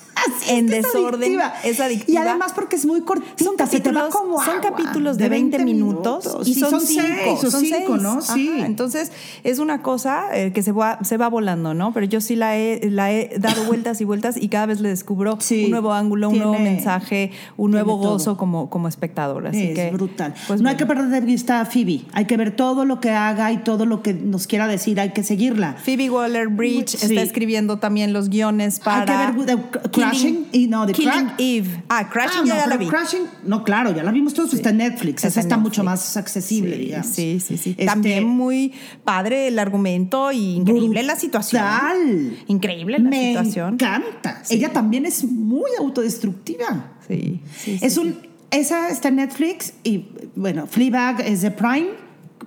en 0.48 0.72
es 0.72 0.82
desorden. 0.82 1.22
adictiva. 1.40 1.54
Es 1.64 1.80
adictiva. 1.80 2.12
Y 2.12 2.16
además 2.16 2.52
porque 2.54 2.76
es 2.76 2.86
muy 2.86 3.02
cortita. 3.02 3.44
Son 3.44 3.56
capítulos, 3.56 4.14
como 4.14 4.42
son 4.42 4.60
capítulos 4.60 5.16
de 5.18 5.28
20, 5.28 5.64
minutos, 5.64 6.28
y 6.46 6.54
son, 6.54 6.80
seis, 6.80 7.00
cinco, 7.24 7.40
son 7.40 7.50
son 7.50 7.60
cinco, 7.60 7.76
seis. 7.92 8.02
¿no? 8.02 8.20
Sí. 8.20 8.50
Ajá, 8.56 8.66
entonces 8.66 9.12
es 9.44 9.58
una 9.58 9.82
cosa 9.82 10.26
eh, 10.36 10.52
que 10.52 10.62
se 10.62 10.72
va, 10.72 10.98
se 11.02 11.16
va 11.16 11.28
volando, 11.28 11.74
¿no? 11.74 11.92
Pero 11.92 12.06
yo 12.06 12.20
sí 12.20 12.36
la 12.36 12.56
he, 12.56 12.90
la 12.90 13.12
he 13.12 13.30
dado 13.38 13.64
vueltas 13.66 14.00
y 14.00 14.04
vueltas 14.04 14.36
y 14.40 14.48
cada 14.48 14.66
vez 14.66 14.80
le 14.80 14.88
descubro 14.88 15.38
Sí, 15.40 15.64
un 15.66 15.70
nuevo 15.72 15.92
ángulo, 15.92 16.28
un 16.30 16.38
nuevo 16.38 16.58
mensaje, 16.58 17.30
un 17.56 17.70
nuevo 17.70 17.98
todo. 18.00 18.12
gozo 18.12 18.36
como, 18.36 18.70
como 18.70 18.88
espectador. 18.88 19.46
Así 19.46 19.68
es 19.68 19.74
que, 19.74 19.90
brutal. 19.90 20.34
pues 20.46 20.60
no 20.60 20.68
hay 20.68 20.76
que 20.76 20.86
perder 20.86 21.08
de 21.08 21.20
vista 21.20 21.60
a 21.60 21.66
Phoebe. 21.66 22.02
Hay 22.12 22.26
que 22.26 22.36
ver 22.36 22.54
todo 22.56 22.84
lo 22.84 23.00
que 23.00 23.10
haga 23.10 23.52
y 23.52 23.58
todo 23.58 23.86
lo 23.86 24.02
que 24.02 24.14
nos 24.14 24.46
quiera 24.46 24.66
decir. 24.66 25.00
Hay 25.00 25.10
que 25.10 25.22
seguirla. 25.22 25.74
Phoebe 25.82 26.10
Waller 26.10 26.48
Bridge 26.48 26.88
Sí. 26.96 27.06
está 27.06 27.22
escribiendo 27.22 27.78
también 27.78 28.12
los 28.12 28.28
guiones 28.28 28.80
para 28.80 29.00
Hay 29.00 29.32
que 29.34 29.42
ver 29.42 29.46
The 29.46 29.90
Crashing 30.22 30.46
y 30.52 30.66
no, 30.66 30.86
The 30.86 30.92
Killing 30.92 31.10
Cra- 31.10 31.34
Eve. 31.38 31.82
Ah, 31.88 32.08
Crashing 32.10 32.42
Ah, 32.42 32.46
ya, 32.46 32.54
no, 32.54 32.60
ya 32.60 32.66
la 32.66 32.76
vi. 32.76 32.86
Crashing, 32.86 33.22
no, 33.44 33.64
claro, 33.64 33.94
ya 33.94 34.02
la 34.02 34.10
vimos 34.12 34.34
todos, 34.34 34.54
está 34.54 34.70
en 34.70 34.78
Netflix, 34.78 35.24
esa 35.24 35.40
está 35.40 35.56
mucho 35.56 35.84
más 35.84 36.16
accesible, 36.16 36.76
Sí, 36.76 36.82
digamos. 36.82 37.06
Sí, 37.08 37.40
sí, 37.40 37.56
sí. 37.58 37.70
Este, 37.70 37.86
También 37.86 38.24
muy 38.24 38.72
padre 39.04 39.48
el 39.48 39.58
argumento 39.58 40.32
y 40.32 40.54
increíble 40.56 41.02
la 41.02 41.16
situación. 41.16 41.62
brutal. 41.62 42.36
Increíble 42.48 42.98
la 42.98 43.08
Me 43.10 43.28
situación. 43.28 43.74
encanta. 43.74 44.42
Ella 44.50 44.72
también 44.72 45.06
es 45.06 45.24
muy 45.24 45.70
autodestructiva. 45.78 46.92
Sí, 47.06 47.40
sí, 47.56 47.78
sí, 47.78 47.84
es 47.84 47.94
sí. 47.94 48.00
un, 48.00 48.18
esa 48.50 48.88
está 48.88 49.08
en 49.08 49.16
Netflix 49.16 49.74
y 49.82 50.06
bueno, 50.36 50.66
Fleabag 50.66 51.20
es 51.22 51.42
de 51.42 51.50
Prime, 51.50 51.88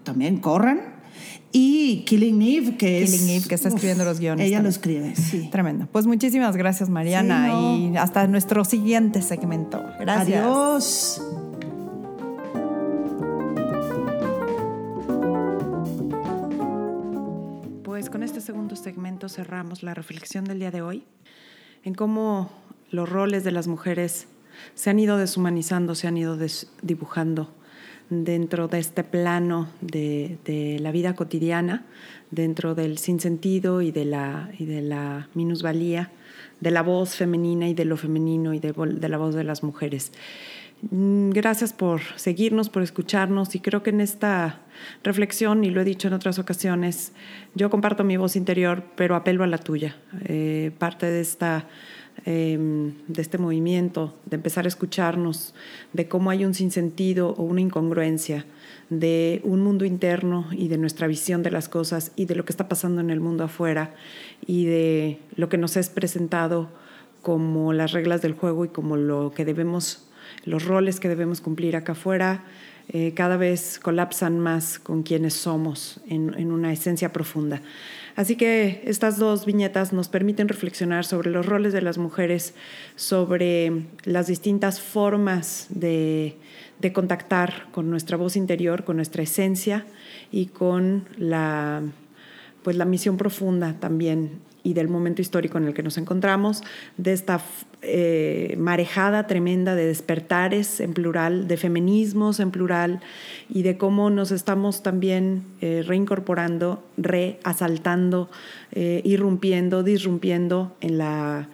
también 0.04 0.38
corran. 0.38 0.97
Y 1.52 2.04
Killing 2.06 2.42
Eve, 2.42 2.78
que 2.78 3.04
es. 3.04 3.12
Killing 3.12 3.30
Eve, 3.38 3.48
que 3.48 3.56
está 3.56 3.70
escribiendo 3.70 4.04
los 4.04 4.20
guiones 4.20 4.46
Ella 4.46 4.62
lo 4.62 4.70
escribe, 4.70 5.16
sí. 5.16 5.50
Tremendo. 5.52 5.88
Pues 5.92 6.06
muchísimas 6.06 6.56
gracias, 6.58 6.90
Mariana. 6.90 7.46
Sí, 7.46 7.52
no. 7.52 7.94
Y 7.94 7.98
hasta 7.98 8.28
nuestro 8.28 8.66
siguiente 8.66 9.22
segmento. 9.22 9.84
Gracias. 10.00 10.42
Adiós. 10.44 11.22
Pues 17.84 18.10
con 18.10 18.24
este 18.24 18.42
segundo 18.42 18.76
segmento 18.76 19.30
cerramos 19.30 19.84
la 19.84 19.94
reflexión 19.94 20.46
del 20.46 20.60
día 20.60 20.72
de 20.72 20.82
hoy 20.82 21.04
en 21.84 21.94
cómo 21.94 22.52
los 22.92 23.10
roles 23.10 23.44
de 23.44 23.52
las 23.52 23.68
mujeres 23.68 24.28
se 24.76 24.90
han 24.90 25.00
ido 25.00 25.18
deshumanizando, 25.18 25.96
se 25.96 26.08
han 26.08 26.18
ido 26.18 26.38
dibujando 26.82 27.54
dentro 28.10 28.68
de 28.68 28.80
este 28.80 29.04
plano 29.04 29.68
de, 29.82 30.38
de, 30.46 30.80
la 30.80 30.92
vida 30.92 31.16
cotidiana, 31.16 31.86
dentro 32.32 32.76
del 32.76 32.98
sinsentido 32.98 33.82
y 33.82 33.92
de 33.92 34.06
la, 34.06 34.50
y 34.58 34.66
de 34.66 34.82
la 34.82 35.30
minusvalía, 35.34 36.12
de 36.60 36.72
la 36.72 36.84
voz 36.84 37.16
femenina 37.16 37.68
y 37.68 37.74
de 37.74 37.86
lo 37.86 37.98
femenino 37.98 38.54
y 38.54 38.60
de, 38.60 38.74
de 38.74 39.10
la 39.10 39.18
voz 39.18 39.36
de 39.36 39.44
las 39.44 39.64
mujeres. 39.64 40.12
Gracias 40.82 41.74
por 41.74 42.02
seguirnos, 42.18 42.70
por 42.70 42.84
escucharnos 42.84 43.56
y 43.56 43.60
creo 43.60 43.82
que 43.82 43.90
en 43.90 44.00
esta 44.00 44.60
reflexión, 45.04 45.64
y 45.64 45.72
lo 45.72 45.82
he 45.82 45.84
dicho 45.84 46.08
en 46.08 46.14
otras 46.14 46.38
ocasiones, 46.38 47.14
yo 47.56 47.72
comparto 47.72 48.04
mi 48.04 48.16
voz 48.16 48.36
interior, 48.36 48.84
pero 48.96 49.16
apelo 49.16 49.44
a 49.44 49.48
la 49.48 49.58
tuya. 49.58 49.96
Eh, 50.26 50.72
parte 50.78 51.08
de, 51.08 51.22
esta, 51.22 51.68
eh, 52.30 52.92
de 53.08 53.22
este 53.22 53.38
movimiento, 53.38 54.14
de 54.26 54.36
empezar 54.36 54.66
a 54.66 54.68
escucharnos, 54.68 55.56
de 55.94 56.10
cómo 56.10 56.30
hay 56.30 56.44
un 56.44 56.54
sinsentido 56.54 57.30
o 57.38 57.44
una 57.44 57.62
incongruencia 57.62 58.46
de 58.90 59.40
un 59.46 59.62
mundo 59.62 59.86
interno 59.86 60.46
y 60.52 60.68
de 60.68 60.78
nuestra 60.78 61.08
visión 61.08 61.42
de 61.42 61.52
las 61.52 61.70
cosas 61.70 62.12
y 62.18 62.26
de 62.26 62.36
lo 62.36 62.44
que 62.44 62.52
está 62.52 62.68
pasando 62.68 63.00
en 63.00 63.12
el 63.12 63.22
mundo 63.22 63.46
afuera 63.46 63.96
y 64.46 64.66
de 64.66 65.20
lo 65.38 65.48
que 65.48 65.58
nos 65.58 65.78
es 65.78 65.88
presentado 65.88 66.68
como 67.22 67.72
las 67.72 67.94
reglas 67.94 68.22
del 68.22 68.34
juego 68.34 68.66
y 68.66 68.68
como 68.68 68.98
lo 68.98 69.32
que 69.34 69.46
debemos 69.46 70.04
los 70.44 70.66
roles 70.66 71.00
que 71.00 71.08
debemos 71.08 71.40
cumplir 71.40 71.78
acá 71.78 71.94
afuera 71.94 72.44
eh, 72.90 73.14
cada 73.14 73.38
vez 73.38 73.80
colapsan 73.80 74.38
más 74.38 74.80
con 74.80 75.04
quienes 75.04 75.34
somos 75.34 76.02
en, 76.08 76.34
en, 76.38 76.54
una 76.54 76.72
esencia 76.72 77.12
profunda. 77.12 77.62
Así 78.18 78.36
que 78.36 78.82
estas 78.86 79.20
dos 79.20 79.46
viñetas 79.46 79.94
nos 79.94 80.08
permiten 80.08 80.48
reflexionar 80.48 81.06
sobre 81.06 81.30
los 81.30 81.46
roles 81.46 81.72
de 81.72 81.84
las 81.84 82.00
mujeres, 82.00 82.56
sobre 82.96 83.84
las 84.06 84.26
distintas 84.26 84.82
formas 84.82 85.68
de, 85.70 86.36
contactar 86.96 87.68
con 87.72 87.92
nuestra 87.92 88.18
voz 88.18 88.36
interior, 88.36 88.86
con 88.86 88.96
nuestra 88.96 89.22
esencia 89.22 89.86
y 90.32 90.48
con 90.48 91.08
la, 91.16 91.84
pues, 92.64 92.76
la 92.76 92.86
misión 92.86 93.18
profunda 93.18 93.76
también 93.80 94.40
y 94.68 94.74
del 94.74 94.90
momento 94.90 95.22
histórico 95.22 95.58
en 95.58 95.64
el 95.64 95.74
que 95.74 95.82
nos 95.82 95.98
encontramos, 95.98 96.62
de 96.98 97.14
esta 97.14 97.40
eh, 97.82 98.54
marejada 98.60 99.26
tremenda 99.26 99.76
de 99.76 99.86
despertares 99.86 100.82
en 100.82 100.94
plural, 100.94 101.48
de 101.48 101.56
feminismos 101.56 102.42
en 102.42 102.52
plural 102.52 103.00
y 103.48 103.62
de 103.64 103.78
cómo 103.78 104.10
nos 104.10 104.32
estamos 104.32 104.84
también 104.84 105.44
eh, 105.62 105.86
reincorporando, 105.88 106.84
reasaltando, 106.98 108.30
eh, 108.74 109.02
irrumpiendo, 109.06 109.84
disrumpiendo 109.84 110.76
en 110.82 110.98
la, 110.98 111.48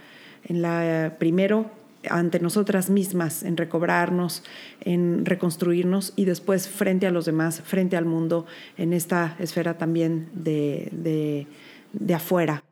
en 0.45 0.63
la 0.63 1.15
primero 1.19 1.69
ante 2.10 2.39
nosotras 2.39 2.89
mismas, 2.89 3.43
en 3.43 3.58
recobrarnos, 3.58 4.43
en 4.82 5.23
reconstruirnos 5.23 6.13
y 6.15 6.26
después 6.26 6.67
frente 6.67 7.06
a 7.06 7.12
los 7.12 7.26
demás, 7.26 7.62
frente 7.62 7.95
al 7.95 8.06
mundo, 8.06 8.47
en 8.76 8.91
esta 8.91 9.36
esfera 9.39 9.78
también 9.78 10.30
de, 10.34 10.89
de, 10.91 11.45
de 11.93 12.13
afuera. 12.15 12.63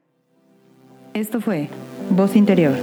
Esto 1.13 1.41
fue 1.41 1.67
Voz 2.09 2.37
Interior. 2.37 2.73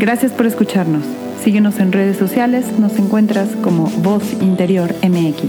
Gracias 0.00 0.32
por 0.32 0.44
escucharnos. 0.44 1.04
Síguenos 1.44 1.78
en 1.78 1.92
redes 1.92 2.16
sociales, 2.16 2.66
nos 2.80 2.98
encuentras 2.98 3.50
como 3.62 3.84
Voz 4.02 4.24
Interior 4.42 4.92
MX. 5.04 5.44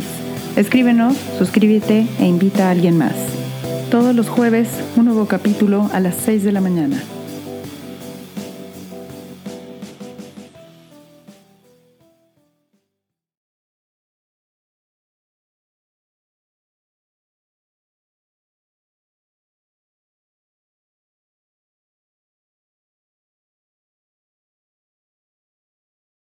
Escríbenos, 0.56 1.18
suscríbete 1.40 2.06
e 2.20 2.26
invita 2.28 2.68
a 2.68 2.72
alguien 2.72 2.96
más. 2.96 3.16
Todos 3.90 4.16
los 4.16 4.30
jueves, 4.30 4.70
un 4.98 5.06
nuevo 5.06 5.26
capítulo 5.26 5.90
a 5.94 6.00
las 6.00 6.14
6 6.16 6.44
de 6.44 6.52
la 6.52 6.62
mañana. 6.62 7.02